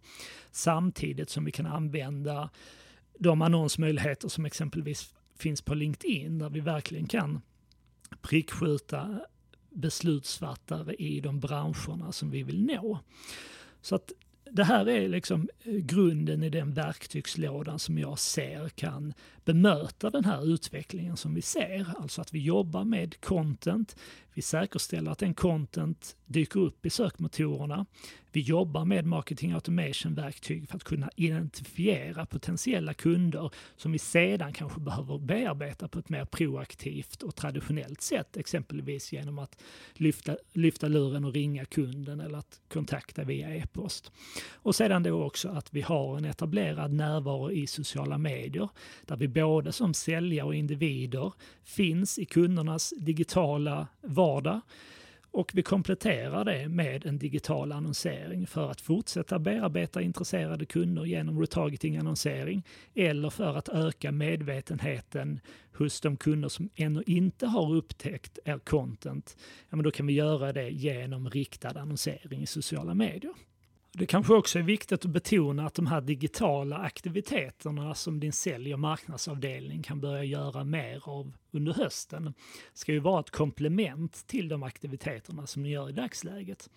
Samtidigt 0.51 1.29
som 1.29 1.45
vi 1.45 1.51
kan 1.51 1.65
använda 1.65 2.49
de 3.19 3.41
annonsmöjligheter 3.41 4.27
som 4.27 4.45
exempelvis 4.45 5.13
finns 5.35 5.61
på 5.61 5.73
LinkedIn 5.73 6.39
där 6.39 6.49
vi 6.49 6.59
verkligen 6.59 7.07
kan 7.07 7.41
prickskjuta 8.21 9.21
beslutsfattare 9.69 10.93
i 10.93 11.19
de 11.19 11.39
branscherna 11.39 12.11
som 12.11 12.31
vi 12.31 12.43
vill 12.43 12.65
nå. 12.65 12.99
Så 13.81 13.95
att 13.95 14.11
det 14.53 14.63
här 14.63 14.89
är 14.89 15.09
liksom 15.09 15.49
eh, 15.63 15.73
grunden 15.73 16.43
i 16.43 16.49
den 16.49 16.73
verktygslådan 16.73 17.79
som 17.79 17.97
jag 17.97 18.19
ser 18.19 18.69
kan 18.69 19.13
bemöta 19.45 20.09
den 20.09 20.25
här 20.25 20.53
utvecklingen 20.53 21.17
som 21.17 21.33
vi 21.33 21.41
ser. 21.41 21.93
Alltså 21.97 22.21
att 22.21 22.33
vi 22.33 22.39
jobbar 22.39 22.83
med 22.83 23.21
content, 23.21 23.95
vi 24.33 24.41
säkerställer 24.41 25.11
att 25.11 25.19
den 25.19 25.33
content 25.33 26.15
dyker 26.31 26.59
upp 26.59 26.85
i 26.85 26.89
sökmotorerna. 26.89 27.85
Vi 28.33 28.41
jobbar 28.41 28.85
med 28.85 29.05
marketing 29.05 29.51
automation-verktyg 29.51 30.69
för 30.69 30.75
att 30.75 30.83
kunna 30.83 31.09
identifiera 31.15 32.25
potentiella 32.25 32.93
kunder 32.93 33.51
som 33.75 33.91
vi 33.91 33.99
sedan 33.99 34.53
kanske 34.53 34.79
behöver 34.79 35.17
bearbeta 35.17 35.87
på 35.87 35.99
ett 35.99 36.09
mer 36.09 36.25
proaktivt 36.25 37.23
och 37.23 37.35
traditionellt 37.35 38.01
sätt, 38.01 38.37
exempelvis 38.37 39.13
genom 39.13 39.39
att 39.39 39.61
lyfta, 39.93 40.37
lyfta 40.53 40.87
luren 40.87 41.25
och 41.25 41.33
ringa 41.33 41.65
kunden 41.65 42.19
eller 42.19 42.37
att 42.37 42.61
kontakta 42.67 43.23
via 43.23 43.55
e-post. 43.55 44.11
Och 44.53 44.75
sedan 44.75 45.03
då 45.03 45.23
också 45.23 45.49
att 45.49 45.73
vi 45.73 45.81
har 45.81 46.17
en 46.17 46.25
etablerad 46.25 46.93
närvaro 46.93 47.51
i 47.51 47.67
sociala 47.67 48.17
medier 48.17 48.69
där 49.05 49.15
vi 49.15 49.27
både 49.27 49.71
som 49.71 49.93
säljare 49.93 50.47
och 50.47 50.55
individer 50.55 51.33
finns 51.63 52.19
i 52.19 52.25
kundernas 52.25 52.93
digitala 52.97 53.87
vardag 54.01 54.61
och 55.31 55.51
vi 55.53 55.63
kompletterar 55.63 56.45
det 56.45 56.69
med 56.69 57.05
en 57.05 57.17
digital 57.17 57.71
annonsering 57.71 58.47
för 58.47 58.71
att 58.71 58.81
fortsätta 58.81 59.39
bearbeta 59.39 60.01
intresserade 60.01 60.65
kunder 60.65 61.05
genom 61.05 61.39
retargeting-annonsering 61.39 62.63
eller 62.95 63.29
för 63.29 63.57
att 63.57 63.69
öka 63.69 64.11
medvetenheten 64.11 65.39
hos 65.77 66.01
de 66.01 66.17
kunder 66.17 66.49
som 66.49 66.69
ännu 66.75 67.03
inte 67.05 67.47
har 67.47 67.75
upptäckt 67.75 68.39
er 68.45 68.59
content. 68.59 69.37
Ja, 69.69 69.75
men 69.75 69.83
då 69.83 69.91
kan 69.91 70.07
vi 70.07 70.13
göra 70.13 70.53
det 70.53 70.69
genom 70.69 71.29
riktad 71.29 71.79
annonsering 71.79 72.41
i 72.41 72.45
sociala 72.45 72.93
medier. 72.93 73.33
Det 73.93 74.05
kanske 74.05 74.33
också 74.33 74.59
är 74.59 74.63
viktigt 74.63 75.05
att 75.05 75.11
betona 75.11 75.65
att 75.65 75.73
de 75.73 75.87
här 75.87 76.01
digitala 76.01 76.77
aktiviteterna 76.77 77.95
som 77.95 78.19
din 78.19 78.31
sälj 78.31 78.73
och 78.73 78.79
marknadsavdelning 78.79 79.83
kan 79.83 80.01
börja 80.01 80.23
göra 80.23 80.63
mer 80.63 81.01
av 81.09 81.33
under 81.51 81.73
hösten 81.73 82.33
ska 82.73 82.91
ju 82.91 82.99
vara 82.99 83.19
ett 83.19 83.31
komplement 83.31 84.27
till 84.27 84.49
de 84.49 84.63
aktiviteterna 84.63 85.47
som 85.47 85.63
ni 85.63 85.69
gör 85.69 85.89
i 85.89 85.91
dagsläget. 85.91 86.69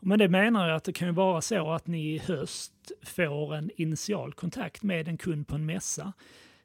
Men 0.00 0.18
det 0.18 0.28
menar 0.28 0.68
jag 0.68 0.76
att 0.76 0.84
det 0.84 0.92
kan 0.92 1.08
ju 1.08 1.14
vara 1.14 1.40
så 1.40 1.72
att 1.72 1.86
ni 1.86 2.14
i 2.14 2.18
höst 2.18 2.92
får 3.02 3.54
en 3.54 3.70
initial 3.76 4.32
kontakt 4.32 4.82
med 4.82 5.08
en 5.08 5.18
kund 5.18 5.48
på 5.48 5.54
en 5.54 5.66
mässa. 5.66 6.12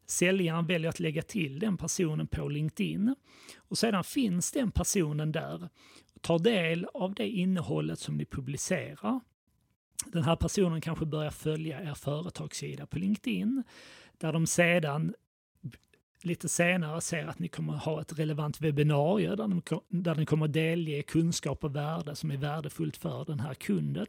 Säljaren 0.05 0.65
väljer 0.65 0.89
att 0.89 1.00
lägga 1.00 1.22
till 1.22 1.60
den 1.60 1.77
personen 1.77 2.27
på 2.27 2.48
LinkedIn 2.48 3.15
och 3.58 3.77
sedan 3.77 4.03
finns 4.03 4.51
den 4.51 4.72
personen 4.72 5.31
där 5.31 5.70
och 6.13 6.22
tar 6.22 6.39
del 6.39 6.88
av 6.93 7.13
det 7.13 7.29
innehållet 7.29 8.00
som 8.00 8.17
ni 8.17 8.25
publicerar 8.25 9.20
den 10.05 10.24
här 10.24 10.36
personen 10.36 10.81
kanske 10.81 11.05
börjar 11.05 11.31
följa 11.31 11.81
er 11.81 11.93
företagssida 11.93 12.86
på 12.86 13.00
LinkedIn 13.00 13.63
där 14.17 14.34
de 14.34 14.48
sedan 14.48 15.13
lite 16.22 16.50
senare 16.50 17.01
ser 17.01 17.27
att 17.27 17.39
ni 17.39 17.48
kommer 17.48 17.74
ha 17.74 18.01
ett 18.01 18.20
relevant 18.20 18.62
webbinarie 18.62 19.29
där, 19.29 19.48
de, 19.48 19.62
där 19.89 20.15
ni 20.15 20.25
kommer 20.25 20.48
delge 20.48 21.01
kunskap 21.03 21.63
och 21.63 21.75
värde 21.75 22.15
som 22.15 22.31
är 22.31 22.38
värdefullt 22.38 22.98
för 22.98 23.25
den 23.25 23.39
här 23.39 23.53
kunden. 23.53 24.05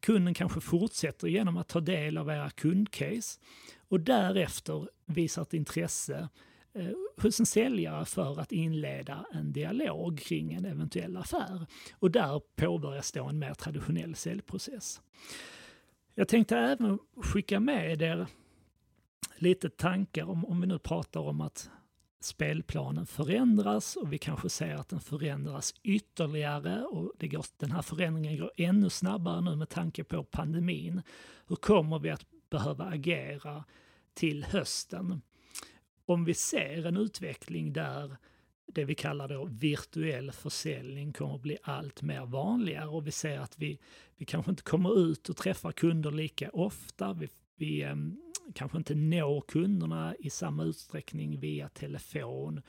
Kunden 0.00 0.34
kanske 0.34 0.60
fortsätter 0.60 1.28
genom 1.28 1.56
att 1.56 1.68
ta 1.68 1.80
del 1.80 2.18
av 2.18 2.28
era 2.28 2.50
kundcase 2.50 3.40
och 3.88 4.00
därefter 4.00 4.88
visar 5.06 5.42
ett 5.42 5.54
intresse 5.54 6.28
Eh, 6.78 6.90
hos 7.16 7.40
en 7.40 7.46
säljare 7.46 8.04
för 8.04 8.40
att 8.40 8.52
inleda 8.52 9.26
en 9.32 9.52
dialog 9.52 10.18
kring 10.18 10.52
en 10.52 10.64
eventuell 10.64 11.16
affär. 11.16 11.66
Och 11.92 12.10
där 12.10 12.40
påbörjas 12.56 13.12
då 13.12 13.24
en 13.24 13.38
mer 13.38 13.54
traditionell 13.54 14.14
säljprocess. 14.14 15.00
Jag 16.14 16.28
tänkte 16.28 16.56
även 16.56 16.98
skicka 17.16 17.60
med 17.60 18.02
er 18.02 18.26
lite 19.36 19.70
tankar 19.70 20.24
om, 20.24 20.44
om 20.44 20.60
vi 20.60 20.66
nu 20.66 20.78
pratar 20.78 21.20
om 21.20 21.40
att 21.40 21.70
spelplanen 22.20 23.06
förändras 23.06 23.96
och 23.96 24.12
vi 24.12 24.18
kanske 24.18 24.48
ser 24.48 24.74
att 24.74 24.88
den 24.88 25.00
förändras 25.00 25.74
ytterligare 25.82 26.84
och 26.84 27.12
det 27.18 27.28
går, 27.28 27.46
den 27.56 27.70
här 27.70 27.82
förändringen 27.82 28.38
går 28.38 28.52
ännu 28.56 28.90
snabbare 28.90 29.40
nu 29.40 29.56
med 29.56 29.68
tanke 29.68 30.04
på 30.04 30.24
pandemin. 30.24 31.02
Hur 31.46 31.56
kommer 31.56 31.98
vi 31.98 32.10
att 32.10 32.26
behöva 32.50 32.84
agera 32.84 33.64
till 34.14 34.44
hösten? 34.44 35.20
Om 36.06 36.24
vi 36.24 36.34
ser 36.34 36.86
en 36.86 36.96
utveckling 36.96 37.72
där 37.72 38.16
det 38.66 38.84
vi 38.84 38.94
kallar 38.94 39.28
då 39.28 39.44
virtuell 39.44 40.32
försäljning 40.32 41.12
kommer 41.12 41.34
att 41.34 41.42
bli 41.42 41.58
allt 41.62 42.02
mer 42.02 42.26
vanligare 42.26 42.88
och 42.88 43.06
vi 43.06 43.10
ser 43.10 43.38
att 43.38 43.58
vi, 43.58 43.78
vi 44.16 44.24
kanske 44.24 44.50
inte 44.50 44.62
kommer 44.62 44.98
ut 44.98 45.28
och 45.28 45.36
träffar 45.36 45.72
kunder 45.72 46.10
lika 46.10 46.50
ofta. 46.50 47.12
Vi, 47.12 47.28
vi 47.56 47.82
eh, 47.82 47.96
kanske 48.54 48.78
inte 48.78 48.94
når 48.94 49.40
kunderna 49.40 50.14
i 50.18 50.30
samma 50.30 50.64
utsträckning 50.64 51.40
via 51.40 51.68
telefon 51.68 52.62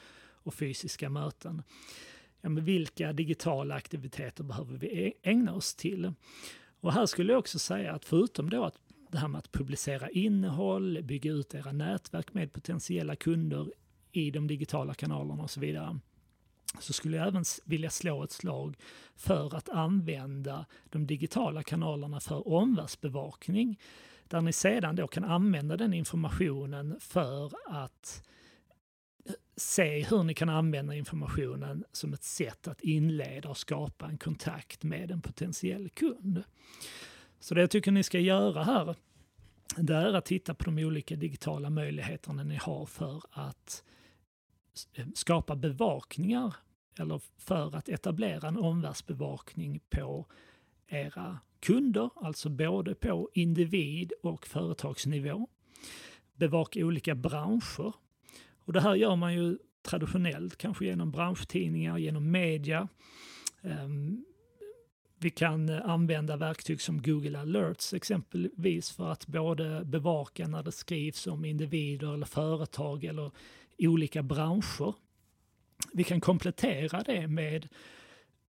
och 0.46 0.54
fysiska 0.54 1.10
möten. 1.10 1.64
Ja, 2.42 2.50
men 2.50 2.66
vilka 2.66 3.14
digitala 3.14 3.76
aktiviteter 3.76 4.44
behöver 4.44 4.78
vi 4.78 5.14
ägna 5.22 5.54
oss 5.54 5.76
till? 5.76 6.14
Och 6.80 6.94
här 6.94 7.06
skulle 7.06 7.34
jag 7.34 7.40
också 7.40 7.60
säga 7.60 7.94
att 7.94 8.06
förutom 8.06 8.50
då 8.50 8.64
att 8.64 8.80
det 9.16 9.20
här 9.20 9.28
med 9.28 9.40
att 9.40 9.52
publicera 9.52 10.10
innehåll, 10.10 11.04
bygga 11.04 11.32
ut 11.32 11.56
era 11.56 11.72
nätverk 11.72 12.34
med 12.34 12.54
potentiella 12.54 13.16
kunder 13.16 13.72
i 14.12 14.32
de 14.32 14.48
digitala 14.48 14.94
kanalerna 14.94 15.44
och 15.44 15.52
så 15.52 15.60
vidare 15.60 16.00
så 16.80 16.94
skulle 16.94 17.18
jag 17.18 17.28
även 17.28 17.44
vilja 17.66 17.90
slå 17.90 18.24
ett 18.24 18.32
slag 18.32 18.78
för 19.16 19.56
att 19.56 19.70
använda 19.70 20.66
de 20.90 21.08
digitala 21.08 21.64
kanalerna 21.64 22.20
för 22.20 22.48
omvärldsbevakning. 22.48 23.80
där 24.28 24.42
ni 24.42 24.54
sedan 24.54 24.96
då 24.96 25.08
kan 25.08 25.24
använda 25.24 25.78
den 25.78 25.94
informationen 25.94 26.98
för 27.00 27.52
att 27.66 28.24
eh, 29.26 29.34
se 29.56 30.04
hur 30.04 30.24
ni 30.24 30.34
kan 30.34 30.50
använda 30.50 30.96
informationen 30.96 31.84
som 31.92 32.14
ett 32.14 32.24
sätt 32.24 32.68
att 32.68 32.82
inleda 32.82 33.50
och 33.50 33.58
skapa 33.58 34.08
en 34.08 34.18
kontakt 34.18 34.84
med 34.84 35.12
en 35.12 35.22
potentiell 35.22 35.90
kund. 35.90 36.44
Så 37.40 37.56
det 37.56 37.62
jag 37.62 37.70
tycker 37.70 37.92
ni 37.92 38.04
ska 38.04 38.20
göra 38.20 38.64
här, 38.64 38.96
det 39.78 39.96
är 39.96 40.14
att 40.14 40.26
titta 40.26 40.54
på 40.54 40.64
de 40.64 40.84
olika 40.84 41.16
digitala 41.16 41.70
möjligheterna 41.70 42.44
ni 42.44 42.56
har 42.56 42.86
för 42.86 43.24
att 43.32 43.84
eh, 44.94 45.06
skapa 45.16 45.56
bevakningar 45.56 46.56
eller 47.00 47.22
för 47.38 47.76
att 47.76 47.90
etablera 47.90 48.48
en 48.48 48.58
omvärldsbevakning 48.58 49.80
på 49.90 50.26
era 50.88 51.40
kunder, 51.60 52.10
alltså 52.16 52.50
både 52.50 52.96
på 52.96 53.30
individ 53.34 54.14
och 54.24 54.48
företagsnivå. 54.48 55.48
Bevaka 56.34 56.80
olika 56.86 57.16
branscher. 57.16 57.94
Och 58.66 58.74
det 58.74 58.82
här 58.82 58.96
gör 58.96 59.16
man 59.16 59.34
ju 59.34 59.58
traditionellt, 59.82 60.58
kanske 60.58 60.86
genom 60.86 61.12
branschtidningar, 61.12 61.98
genom 61.98 62.32
media. 62.32 62.88
Ehm, 63.62 64.05
vi 65.26 65.32
kan 65.32 65.70
eh, 65.70 65.90
använda 65.90 66.38
verktyg 66.38 66.82
som 66.82 67.02
Google 67.02 67.40
alerts 67.40 67.94
exempelvis 67.94 68.92
för 68.92 69.12
att 69.12 69.28
både 69.28 69.86
bevaka 69.86 70.48
när 70.48 70.64
det 70.64 70.72
skrivs 70.72 71.28
om 71.28 71.46
individer 71.46 72.14
eller 72.14 72.26
företag 72.26 73.04
eller 73.04 73.32
olika 73.78 74.24
branscher. 74.24 74.94
Vi 75.94 76.04
kan 76.04 76.22
komplettera 76.22 77.04
det 77.04 77.28
med 77.28 77.68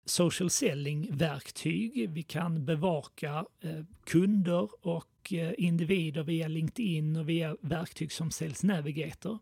social 0.05 0.49
selling-verktyg. 0.49 2.09
Vi 2.09 2.23
kan 2.23 2.65
bevaka 2.65 3.45
eh, 3.61 3.83
kunder 4.03 4.69
och 4.87 5.33
eh, 5.33 5.53
individer 5.57 6.23
via 6.23 6.47
LinkedIn 6.47 7.15
och 7.15 7.29
via 7.29 7.57
verktyg 7.61 8.11
som 8.11 8.31
Sales 8.31 8.63
Navigator. 8.63 9.39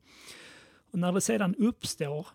Och 0.92 1.00
när 1.00 1.12
det 1.12 1.22
sedan 1.22 1.56
uppstår 1.56 2.28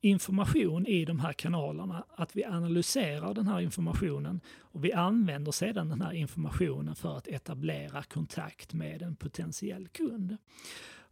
information 0.00 0.86
i 0.86 1.04
de 1.04 1.20
här 1.20 1.32
kanalerna, 1.32 2.04
att 2.16 2.36
vi 2.36 2.44
analyserar 2.44 3.34
den 3.34 3.46
här 3.46 3.60
informationen 3.60 4.40
och 4.60 4.84
vi 4.84 4.92
använder 4.92 5.52
sedan 5.52 5.88
den 5.88 6.00
här 6.00 6.12
informationen 6.12 6.94
för 6.94 7.16
att 7.16 7.28
etablera 7.28 8.02
kontakt 8.02 8.74
med 8.74 9.02
en 9.02 9.16
potentiell 9.16 9.88
kund. 9.88 10.36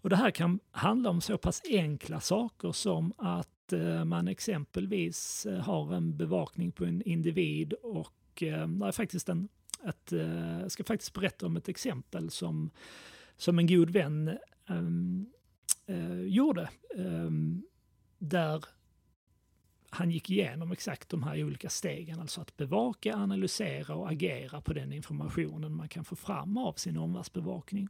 Och 0.00 0.11
det 0.11 0.16
här 0.16 0.31
kan 0.31 0.61
handla 0.71 1.11
om 1.11 1.21
så 1.21 1.38
pass 1.38 1.62
enkla 1.71 2.21
saker 2.21 2.73
som 2.73 3.12
att 3.19 3.73
eh, 3.73 4.05
man 4.05 4.28
exempelvis 4.28 5.47
eh, 5.47 5.59
har 5.59 5.95
en 5.95 6.16
bevakning 6.16 6.73
på 6.73 6.85
en 6.85 7.02
individ 7.02 7.73
och 7.73 8.43
eh, 8.43 8.69
det 8.69 8.87
är 8.87 8.93
faktiskt 8.93 9.28
en, 9.28 9.49
ett, 9.85 10.12
jag 10.61 10.73
ska 10.73 10.85
faktiskt 10.85 11.14
berätta 11.14 11.47
om 11.47 11.57
ett 11.57 11.69
exempel 11.69 12.31
som, 12.31 12.71
som 13.37 13.59
en 13.59 13.66
god 13.66 13.90
vän 13.90 14.38
um, 14.69 15.26
uh, 15.90 16.23
gjorde. 16.23 16.69
Um, 16.95 17.62
där 18.19 18.64
han 19.96 20.10
gick 20.10 20.30
igenom 20.30 20.72
exakt 20.72 21.08
de 21.08 21.22
här 21.22 21.44
olika 21.44 21.68
stegen, 21.68 22.20
alltså 22.20 22.40
att 22.40 22.56
bevaka, 22.56 23.14
analysera 23.14 23.94
och 23.94 24.10
agera 24.10 24.60
på 24.60 24.72
den 24.72 24.92
informationen 24.92 25.74
man 25.74 25.88
kan 25.88 26.04
få 26.04 26.16
fram 26.16 26.56
av 26.56 26.72
sin 26.72 26.96
omvärldsbevakning. 26.96 27.88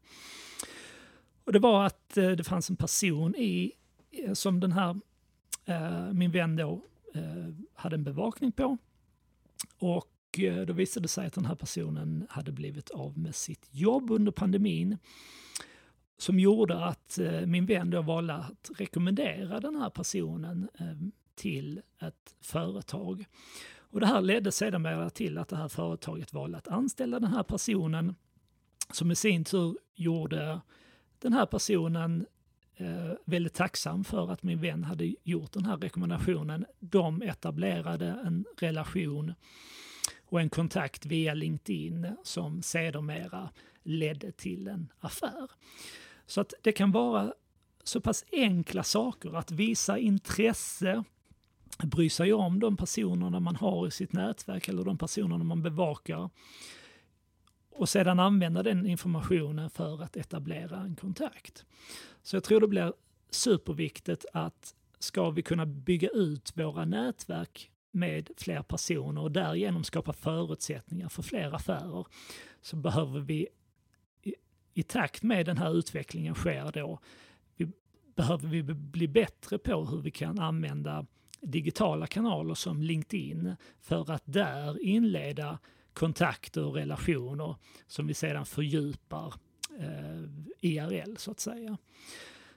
Och 1.44 1.52
det 1.52 1.58
var 1.58 1.86
att 1.86 2.16
eh, 2.16 2.30
det 2.30 2.44
fanns 2.44 2.70
en 2.70 2.76
person 2.76 3.34
i, 3.36 3.72
eh, 4.10 4.32
som 4.32 4.60
den 4.60 4.72
här, 4.72 5.00
eh, 5.64 6.12
min 6.12 6.30
vän 6.30 6.56
då, 6.56 6.82
hade 7.74 7.96
en 7.96 8.04
bevakning 8.04 8.52
på. 8.52 8.78
Och 9.78 10.40
då 10.66 10.72
visade 10.72 11.04
det 11.04 11.08
sig 11.08 11.26
att 11.26 11.32
den 11.32 11.46
här 11.46 11.54
personen 11.54 12.26
hade 12.30 12.52
blivit 12.52 12.90
av 12.90 13.18
med 13.18 13.34
sitt 13.34 13.68
jobb 13.70 14.10
under 14.10 14.32
pandemin. 14.32 14.98
Som 16.18 16.40
gjorde 16.40 16.84
att 16.84 17.18
min 17.46 17.66
vän 17.66 17.90
då 17.90 18.02
valde 18.02 18.34
att 18.34 18.70
rekommendera 18.76 19.60
den 19.60 19.76
här 19.76 19.90
personen 19.90 20.68
till 21.36 21.82
ett 22.00 22.34
företag. 22.40 23.24
Och 23.76 24.00
det 24.00 24.06
här 24.06 24.20
ledde 24.20 24.52
sedermera 24.52 25.10
till 25.10 25.38
att 25.38 25.48
det 25.48 25.56
här 25.56 25.68
företaget 25.68 26.32
valde 26.32 26.58
att 26.58 26.68
anställa 26.68 27.20
den 27.20 27.30
här 27.30 27.42
personen 27.42 28.14
som 28.92 29.10
i 29.10 29.14
sin 29.14 29.44
tur 29.44 29.78
gjorde 29.94 30.60
den 31.18 31.32
här 31.32 31.46
personen 31.46 32.26
eh, 32.76 33.12
väldigt 33.24 33.54
tacksam 33.54 34.04
för 34.04 34.32
att 34.32 34.42
min 34.42 34.60
vän 34.60 34.84
hade 34.84 35.14
gjort 35.22 35.52
den 35.52 35.64
här 35.64 35.76
rekommendationen. 35.76 36.66
De 36.80 37.22
etablerade 37.22 38.06
en 38.06 38.44
relation 38.58 39.34
och 40.24 40.40
en 40.40 40.50
kontakt 40.50 41.06
via 41.06 41.34
LinkedIn 41.34 42.16
som 42.22 42.62
sedermera 42.62 43.50
ledde 43.82 44.32
till 44.32 44.68
en 44.68 44.92
affär. 45.00 45.50
Så 46.26 46.40
att 46.40 46.54
det 46.62 46.72
kan 46.72 46.92
vara 46.92 47.34
så 47.84 48.00
pass 48.00 48.24
enkla 48.32 48.82
saker 48.82 49.36
att 49.36 49.50
visa 49.50 49.98
intresse, 49.98 51.04
bry 51.84 52.10
sig 52.10 52.32
om 52.32 52.60
de 52.60 52.76
personerna 52.76 53.40
man 53.40 53.56
har 53.56 53.86
i 53.86 53.90
sitt 53.90 54.12
nätverk 54.12 54.68
eller 54.68 54.84
de 54.84 54.98
personerna 54.98 55.44
man 55.44 55.62
bevakar 55.62 56.30
och 57.70 57.88
sedan 57.88 58.20
använda 58.20 58.62
den 58.62 58.86
informationen 58.86 59.70
för 59.70 60.02
att 60.02 60.16
etablera 60.16 60.80
en 60.80 60.96
kontakt. 60.96 61.64
Så 62.22 62.36
jag 62.36 62.44
tror 62.44 62.60
det 62.60 62.68
blir 62.68 62.92
superviktigt 63.30 64.26
att 64.32 64.74
ska 64.98 65.30
vi 65.30 65.42
kunna 65.42 65.66
bygga 65.66 66.08
ut 66.08 66.52
våra 66.54 66.84
nätverk 66.84 67.70
med 67.90 68.30
fler 68.36 68.62
personer 68.62 69.22
och 69.22 69.32
därigenom 69.32 69.84
skapa 69.84 70.12
förutsättningar 70.12 71.08
för 71.08 71.22
fler 71.22 71.54
affärer 71.54 72.06
så 72.60 72.76
behöver 72.76 73.20
vi 73.20 73.48
i, 74.22 74.34
i 74.74 74.82
takt 74.82 75.22
med 75.22 75.46
den 75.46 75.58
här 75.58 75.78
utvecklingen 75.78 76.34
sker 76.34 76.70
då, 76.72 77.00
vi, 77.56 77.68
behöver 78.16 78.48
vi 78.48 78.62
bli 78.62 79.08
bättre 79.08 79.58
på 79.58 79.84
hur 79.84 80.00
vi 80.00 80.10
kan 80.10 80.38
använda 80.38 81.06
digitala 81.50 82.06
kanaler 82.06 82.54
som 82.54 82.82
LinkedIn 82.82 83.56
för 83.80 84.10
att 84.10 84.22
där 84.24 84.82
inleda 84.82 85.58
kontakter 85.92 86.64
och 86.64 86.74
relationer 86.74 87.56
som 87.86 88.06
vi 88.06 88.14
sedan 88.14 88.46
fördjupar 88.46 89.34
eh, 89.78 90.22
IRL 90.60 91.16
så 91.16 91.30
att 91.30 91.40
säga. 91.40 91.78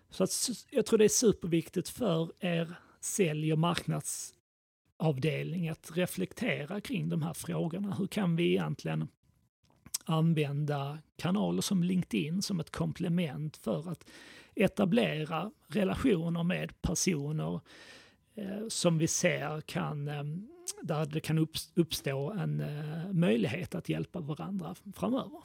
Så 0.10 0.23
att, 0.23 0.32
jag 0.69 0.86
tror 0.86 0.97
det 0.97 1.06
är 1.06 1.10
superviktigt 1.10 1.89
för 1.89 2.32
er 2.39 2.75
sälj 2.99 3.54
och 3.54 3.60
marknadsavdelning 3.60 5.69
att 5.69 5.91
reflektera 5.93 6.82
kring 6.82 7.10
de 7.10 7.21
här 7.21 7.34
frågorna. 7.34 7.95
Hur 7.95 8.08
kan 8.08 8.36
vi 8.36 8.49
egentligen 8.49 9.08
använda 10.06 10.99
kanaler 11.15 11.62
som 11.62 11.84
LinkedIn 11.84 12.41
som 12.41 12.60
ett 12.60 12.71
komplement 12.71 13.58
för 13.58 13.91
att 13.91 14.10
etablera 14.56 15.52
relationer 15.67 16.43
med 16.43 16.82
personer 16.82 17.54
eh, 17.54 17.60
Eh, 18.39 18.67
som 18.67 18.97
vi 18.97 19.08
ser 19.08 19.62
kan 19.62 20.08
eh, 20.08 20.23
där 20.82 21.06
det 21.06 21.19
kan 21.19 21.47
uppstå 21.75 22.32
en 22.32 22.60
eh, 22.60 23.13
möjlighet 23.13 23.75
att 23.75 23.89
hjälpa 23.89 24.19
varandra 24.19 24.75
framöver. 24.95 25.41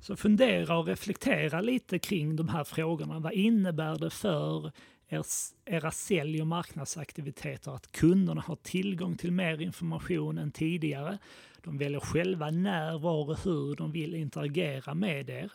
Så 0.00 0.16
fundera 0.16 0.78
och 0.78 0.86
reflektera 0.86 1.60
lite 1.60 1.98
kring 1.98 2.36
de 2.36 2.48
här 2.48 2.64
frågorna. 2.64 3.18
Vad 3.18 3.32
innebär 3.32 3.98
det 3.98 4.10
för 4.10 4.72
er, 5.08 5.24
era 5.64 5.90
sälj 5.90 6.40
och 6.40 6.46
marknadsaktiviteter 6.46 7.74
att 7.74 7.92
kunderna 7.92 8.40
har 8.40 8.56
tillgång 8.56 9.16
till 9.16 9.32
mer 9.32 9.60
information 9.60 10.38
än 10.38 10.50
tidigare? 10.50 11.18
De 11.62 11.78
väljer 11.78 12.00
själva 12.00 12.50
när, 12.50 12.98
var 12.98 13.30
och 13.30 13.38
hur 13.44 13.76
de 13.76 13.92
vill 13.92 14.14
interagera 14.14 14.94
med 14.94 15.30
er. 15.30 15.52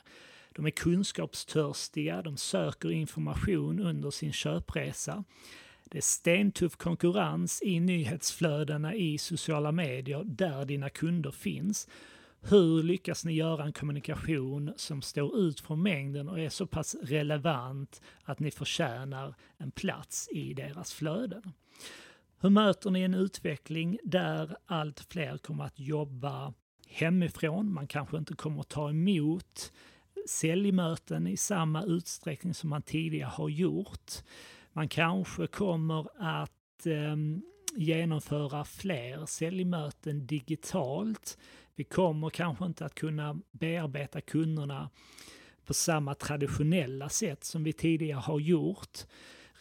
De 0.60 0.66
är 0.66 0.72
kunskapstörstiga, 0.72 2.22
de 2.22 2.38
söker 2.38 2.92
information 2.92 3.80
under 3.80 4.12
sin 4.12 4.34
köpresa. 4.34 5.24
Det 5.84 5.98
är 5.98 6.02
stentuff 6.02 6.76
konkurrens 6.76 7.62
i 7.62 7.80
nyhetsflödena 7.80 8.96
i 8.96 9.18
sociala 9.18 9.72
medier 9.72 10.24
där 10.26 10.66
dina 10.66 10.90
kunder 10.90 11.32
finns. 11.32 11.88
Hur 12.42 12.84
lyckas 12.84 13.26
ni 13.26 13.34
göra 13.34 13.64
en 13.64 13.74
kommunikation 13.74 14.74
som 14.76 15.02
står 15.02 15.38
ut 15.38 15.60
från 15.60 15.82
mängden 15.82 16.30
och 16.30 16.40
är 16.40 16.50
så 16.50 16.68
pass 16.68 16.96
relevant 17.04 18.02
att 18.24 18.40
ni 18.40 18.52
förtjänar 18.52 19.36
en 19.58 19.72
plats 19.72 20.30
i 20.32 20.54
deras 20.54 20.94
flöden? 20.94 21.54
Hur 22.40 22.50
möter 22.50 22.90
ni 22.90 23.02
en 23.02 23.14
utveckling 23.14 23.98
där 24.04 24.58
allt 24.66 25.00
fler 25.10 25.38
kommer 25.38 25.64
att 25.64 25.80
jobba 25.80 26.54
hemifrån? 26.88 27.74
Man 27.74 27.88
kanske 27.88 28.18
inte 28.18 28.34
kommer 28.34 28.62
att 28.62 28.70
ta 28.70 28.90
emot 28.90 29.72
säljmöten 30.30 31.28
i 31.28 31.38
samma 31.38 31.84
utsträckning 31.84 32.54
som 32.54 32.70
man 32.70 32.82
tidigare 32.82 33.30
har 33.30 33.50
gjort. 33.50 34.12
Man 34.74 34.88
kanske 34.88 35.48
kommer 35.48 36.08
att 36.18 36.86
eh, 36.86 37.16
genomföra 37.76 38.66
fler 38.66 39.26
säljmöten 39.26 40.28
digitalt. 40.28 41.38
Vi 41.76 41.84
kommer 41.84 42.30
kanske 42.30 42.66
inte 42.66 42.86
att 42.86 42.96
kunna 42.96 43.40
bearbeta 43.52 44.22
kunderna 44.22 44.90
på 45.66 45.74
samma 45.74 46.16
traditionella 46.16 47.10
sätt 47.10 47.44
som 47.44 47.64
vi 47.64 47.74
tidigare 47.74 48.20
har 48.20 48.40
gjort. 48.40 48.98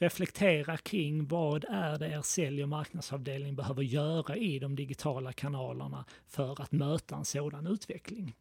reflektera 0.01 0.77
kring 0.77 1.27
vad 1.27 1.65
är 1.65 1.99
det 1.99 2.07
er 2.07 2.23
sälj 2.23 2.63
och 2.63 2.69
marknadsavdelning 2.69 3.57
behöver 3.57 3.83
göra 3.83 4.37
i 4.37 4.59
de 4.59 4.77
digitala 4.77 5.33
kanalerna 5.33 6.05
för 6.27 6.63
att 6.63 6.73
möta 6.73 7.17
en 7.17 7.25
sådan 7.25 7.67
utveckling. 7.67 8.35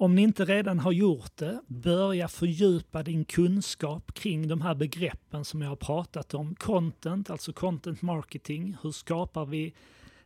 Om 0.00 0.14
ni 0.14 0.22
inte 0.22 0.44
redan 0.44 0.78
har 0.78 0.92
gjort 0.92 1.36
det, 1.36 1.60
börja 1.66 2.28
fördjupa 2.28 3.02
din 3.02 3.24
kunskap 3.24 4.14
kring 4.14 4.48
de 4.48 4.60
här 4.60 4.74
begreppen 4.74 5.44
som 5.44 5.62
jag 5.62 5.68
har 5.68 5.76
pratat 5.76 6.34
om. 6.34 6.54
Content, 6.54 7.30
alltså 7.30 7.52
content 7.52 8.02
marketing. 8.02 8.76
Hur 8.82 8.90
skapar 8.90 9.46
vi 9.46 9.74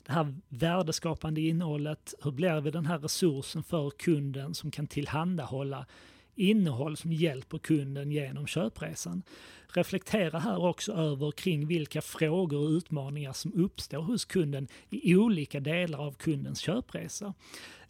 det 0.06 0.12
här 0.12 0.34
värdeskapande 0.48 1.40
innehållet? 1.40 2.14
Hur 2.22 2.30
blir 2.30 2.60
vi 2.60 2.70
den 2.70 2.86
här 2.86 2.98
resursen 2.98 3.62
för 3.62 3.90
kunden 3.90 4.54
som 4.54 4.70
kan 4.70 4.86
tillhandahålla 4.86 5.86
innehåll 6.34 6.96
som 6.96 7.12
hjälper 7.12 7.58
kunden 7.58 8.12
genom 8.12 8.46
köpresan? 8.46 9.22
Reflektera 9.68 10.38
här 10.38 10.64
också 10.64 10.92
över 10.92 11.30
kring 11.30 11.66
vilka 11.66 12.02
frågor 12.02 12.58
och 12.58 12.70
utmaningar 12.70 13.32
som 13.32 13.52
uppstår 13.54 14.02
hos 14.02 14.24
kunden 14.24 14.68
i 14.90 15.16
olika 15.16 15.60
delar 15.60 15.98
av 15.98 16.12
kundens 16.12 16.58
köpresa. 16.60 17.34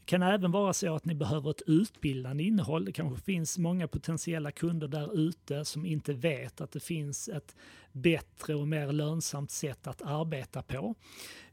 Det 0.05 0.07
kan 0.07 0.23
även 0.23 0.51
vara 0.51 0.73
så 0.73 0.95
att 0.95 1.05
ni 1.05 1.15
behöver 1.15 1.51
ett 1.51 1.63
utbildande 1.67 2.45
innehåll. 2.45 2.85
Det 2.85 2.93
kanske 2.93 3.25
finns 3.25 3.59
många 3.59 3.89
potentiella 3.89 4.53
kunder 4.53 4.89
där 4.89 5.19
ute 5.19 5.65
som 5.65 5.87
inte 5.87 6.13
vet 6.13 6.61
att 6.61 6.73
det 6.73 6.81
finns 6.81 7.29
ett 7.29 7.57
bättre 7.93 8.55
och 8.55 8.69
mer 8.69 8.93
lönsamt 8.93 9.51
sätt 9.51 9.87
att 9.87 10.03
arbeta 10.03 10.63
på. 10.63 10.95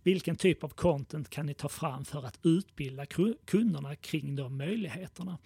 Vilken 0.04 0.36
typ 0.36 0.64
av 0.64 0.70
content 0.70 1.30
kan 1.30 1.46
ni 1.46 1.54
ta 1.54 1.70
fram 1.70 2.06
för 2.06 2.26
att 2.26 2.40
utbilda 2.44 3.06
kunderna 3.46 3.96
kring 3.96 4.36
de 4.36 4.58
möjligheterna? 4.58 5.38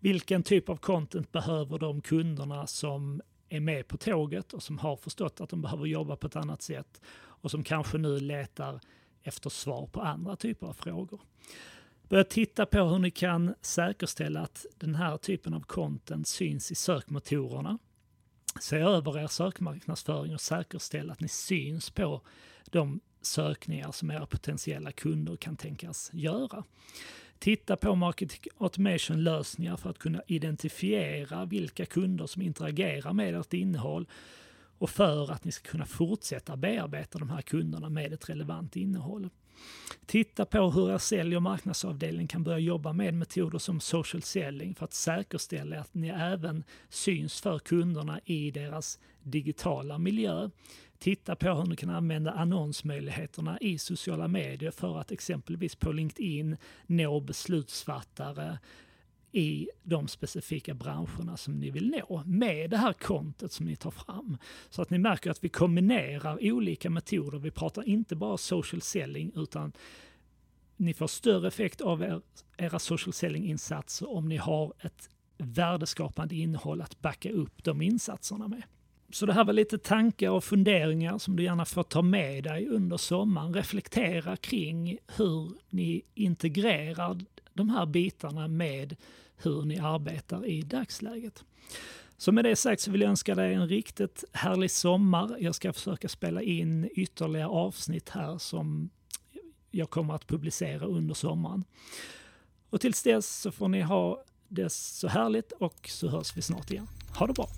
Vilken 0.00 0.42
typ 0.42 0.68
av 0.68 0.76
content 0.76 1.32
behöver 1.32 1.78
de 1.78 2.00
kunderna 2.00 2.66
som 2.66 3.20
är 3.48 3.60
med 3.60 3.88
på 3.88 3.96
tåget 3.96 4.52
och 4.52 4.62
som 4.62 4.78
har 4.78 4.96
förstått 4.96 5.40
att 5.40 5.50
de 5.50 5.62
behöver 5.62 5.86
jobba 5.86 6.16
på 6.16 6.26
ett 6.26 6.36
annat 6.36 6.62
sätt 6.62 7.00
och 7.18 7.50
som 7.50 7.64
kanske 7.64 7.98
nu 7.98 8.20
letar 8.20 8.80
efter 9.22 9.50
svar 9.50 9.86
på 9.86 10.00
andra 10.00 10.36
typer 10.36 10.66
av 10.66 10.72
frågor. 10.72 11.20
Börja 12.08 12.24
titta 12.24 12.66
på 12.66 12.78
hur 12.78 12.98
ni 12.98 13.10
kan 13.10 13.54
säkerställa 13.60 14.40
att 14.40 14.66
den 14.78 14.94
här 14.94 15.16
typen 15.16 15.54
av 15.54 15.60
content 15.60 16.28
syns 16.28 16.72
i 16.72 16.74
sökmotorerna. 16.74 17.78
Se 18.60 18.76
över 18.76 19.18
er 19.18 19.26
sökmarknadsföring 19.26 20.34
och 20.34 20.40
säkerställ 20.40 21.10
att 21.10 21.20
ni 21.20 21.28
syns 21.28 21.90
på 21.90 22.20
de 22.64 23.00
sökningar 23.22 23.92
som 23.92 24.10
era 24.10 24.26
potentiella 24.26 24.92
kunder 24.92 25.36
kan 25.36 25.56
tänkas 25.56 26.10
göra. 26.12 26.64
Titta 27.38 27.76
på 27.76 27.94
marketing 27.94 28.52
automation-lösningar 28.58 29.76
för 29.76 29.90
att 29.90 29.98
kunna 29.98 30.22
identifiera 30.26 31.44
vilka 31.44 31.86
kunder 31.86 32.26
som 32.26 32.42
interagerar 32.42 33.12
med 33.12 33.34
ert 33.34 33.54
innehåll 33.54 34.06
och 34.78 34.90
för 34.90 35.32
att 35.32 35.44
ni 35.44 35.52
ska 35.52 35.70
kunna 35.70 35.86
fortsätta 35.86 36.56
bearbeta 36.56 37.18
de 37.18 37.30
här 37.30 37.42
kunderna 37.42 37.88
med 37.88 38.12
ett 38.12 38.28
relevant 38.28 38.76
innehåll. 38.76 39.28
Titta 40.06 40.44
på 40.44 40.70
hur 40.70 40.90
er 40.90 40.98
sälj 40.98 41.36
och 41.36 41.42
marknadsavdelning 41.42 42.26
kan 42.26 42.44
börja 42.44 42.58
jobba 42.58 42.92
med 42.92 43.14
metoder 43.14 43.58
som 43.58 43.80
social 43.80 44.22
selling 44.22 44.74
för 44.74 44.84
att 44.84 44.94
säkerställa 44.94 45.80
att 45.80 45.94
ni 45.94 46.08
även 46.08 46.64
syns 46.88 47.40
för 47.40 47.58
kunderna 47.58 48.20
i 48.24 48.50
deras 48.50 48.98
digitala 49.22 49.98
miljö. 49.98 50.50
Titta 50.98 51.36
på 51.36 51.54
hur 51.54 51.66
ni 51.66 51.76
kan 51.76 51.90
använda 51.90 52.32
annonsmöjligheterna 52.32 53.58
i 53.60 53.78
sociala 53.78 54.28
medier 54.28 54.70
för 54.70 55.00
att 55.00 55.12
exempelvis 55.12 55.74
på 55.74 55.92
LinkedIn 55.92 56.56
nå 56.86 57.20
beslutsfattare 57.20 58.58
i 59.32 59.68
de 59.82 60.08
specifika 60.08 60.74
branscherna 60.74 61.36
som 61.36 61.60
ni 61.60 61.70
vill 61.70 61.90
nå 61.90 62.22
med 62.26 62.70
det 62.70 62.76
här 62.76 62.92
kontot 62.92 63.52
som 63.52 63.66
ni 63.66 63.76
tar 63.76 63.90
fram. 63.90 64.38
Så 64.70 64.82
att 64.82 64.90
ni 64.90 64.98
märker 64.98 65.30
att 65.30 65.44
vi 65.44 65.48
kombinerar 65.48 66.38
olika 66.40 66.90
metoder. 66.90 67.38
Vi 67.38 67.50
pratar 67.50 67.88
inte 67.88 68.16
bara 68.16 68.36
social 68.36 68.80
selling 68.82 69.32
utan 69.34 69.72
ni 70.76 70.94
får 70.94 71.06
större 71.06 71.48
effekt 71.48 71.80
av 71.80 72.02
er, 72.02 72.20
era 72.56 72.78
social 72.78 73.12
selling-insatser 73.12 74.10
om 74.10 74.28
ni 74.28 74.36
har 74.36 74.72
ett 74.80 75.10
värdeskapande 75.38 76.34
innehåll 76.34 76.80
att 76.80 77.00
backa 77.00 77.30
upp 77.30 77.64
de 77.64 77.82
insatserna 77.82 78.48
med. 78.48 78.62
Så 79.12 79.26
det 79.26 79.32
här 79.32 79.44
var 79.44 79.52
lite 79.52 79.78
tankar 79.78 80.30
och 80.30 80.44
funderingar 80.44 81.18
som 81.18 81.36
du 81.36 81.42
gärna 81.42 81.64
får 81.64 81.82
ta 81.82 82.02
med 82.02 82.44
dig 82.44 82.68
under 82.68 82.96
sommaren. 82.96 83.54
Reflektera 83.54 84.36
kring 84.36 84.98
hur 85.16 85.52
ni 85.70 86.02
integrerar 86.14 87.18
de 87.58 87.70
här 87.70 87.86
bitarna 87.86 88.48
med 88.48 88.96
hur 89.36 89.62
ni 89.62 89.78
arbetar 89.78 90.46
i 90.46 90.62
dagsläget. 90.62 91.44
Så 92.16 92.32
med 92.32 92.44
det 92.44 92.56
sagt 92.56 92.82
så 92.82 92.90
vill 92.90 93.00
jag 93.00 93.10
önska 93.10 93.34
dig 93.34 93.54
en 93.54 93.68
riktigt 93.68 94.24
härlig 94.32 94.70
sommar. 94.70 95.36
Jag 95.40 95.54
ska 95.54 95.72
försöka 95.72 96.08
spela 96.08 96.42
in 96.42 96.90
ytterligare 96.92 97.48
avsnitt 97.48 98.08
här 98.08 98.38
som 98.38 98.90
jag 99.70 99.90
kommer 99.90 100.14
att 100.14 100.26
publicera 100.26 100.86
under 100.86 101.14
sommaren. 101.14 101.64
Och 102.70 102.80
tills 102.80 103.02
dess 103.02 103.40
så 103.40 103.52
får 103.52 103.68
ni 103.68 103.80
ha 103.80 104.24
det 104.48 104.72
så 104.72 105.08
härligt 105.08 105.52
och 105.52 105.88
så 105.88 106.08
hörs 106.08 106.36
vi 106.36 106.42
snart 106.42 106.70
igen. 106.70 106.86
Ha 107.18 107.26
det 107.26 107.32
bra! 107.32 107.48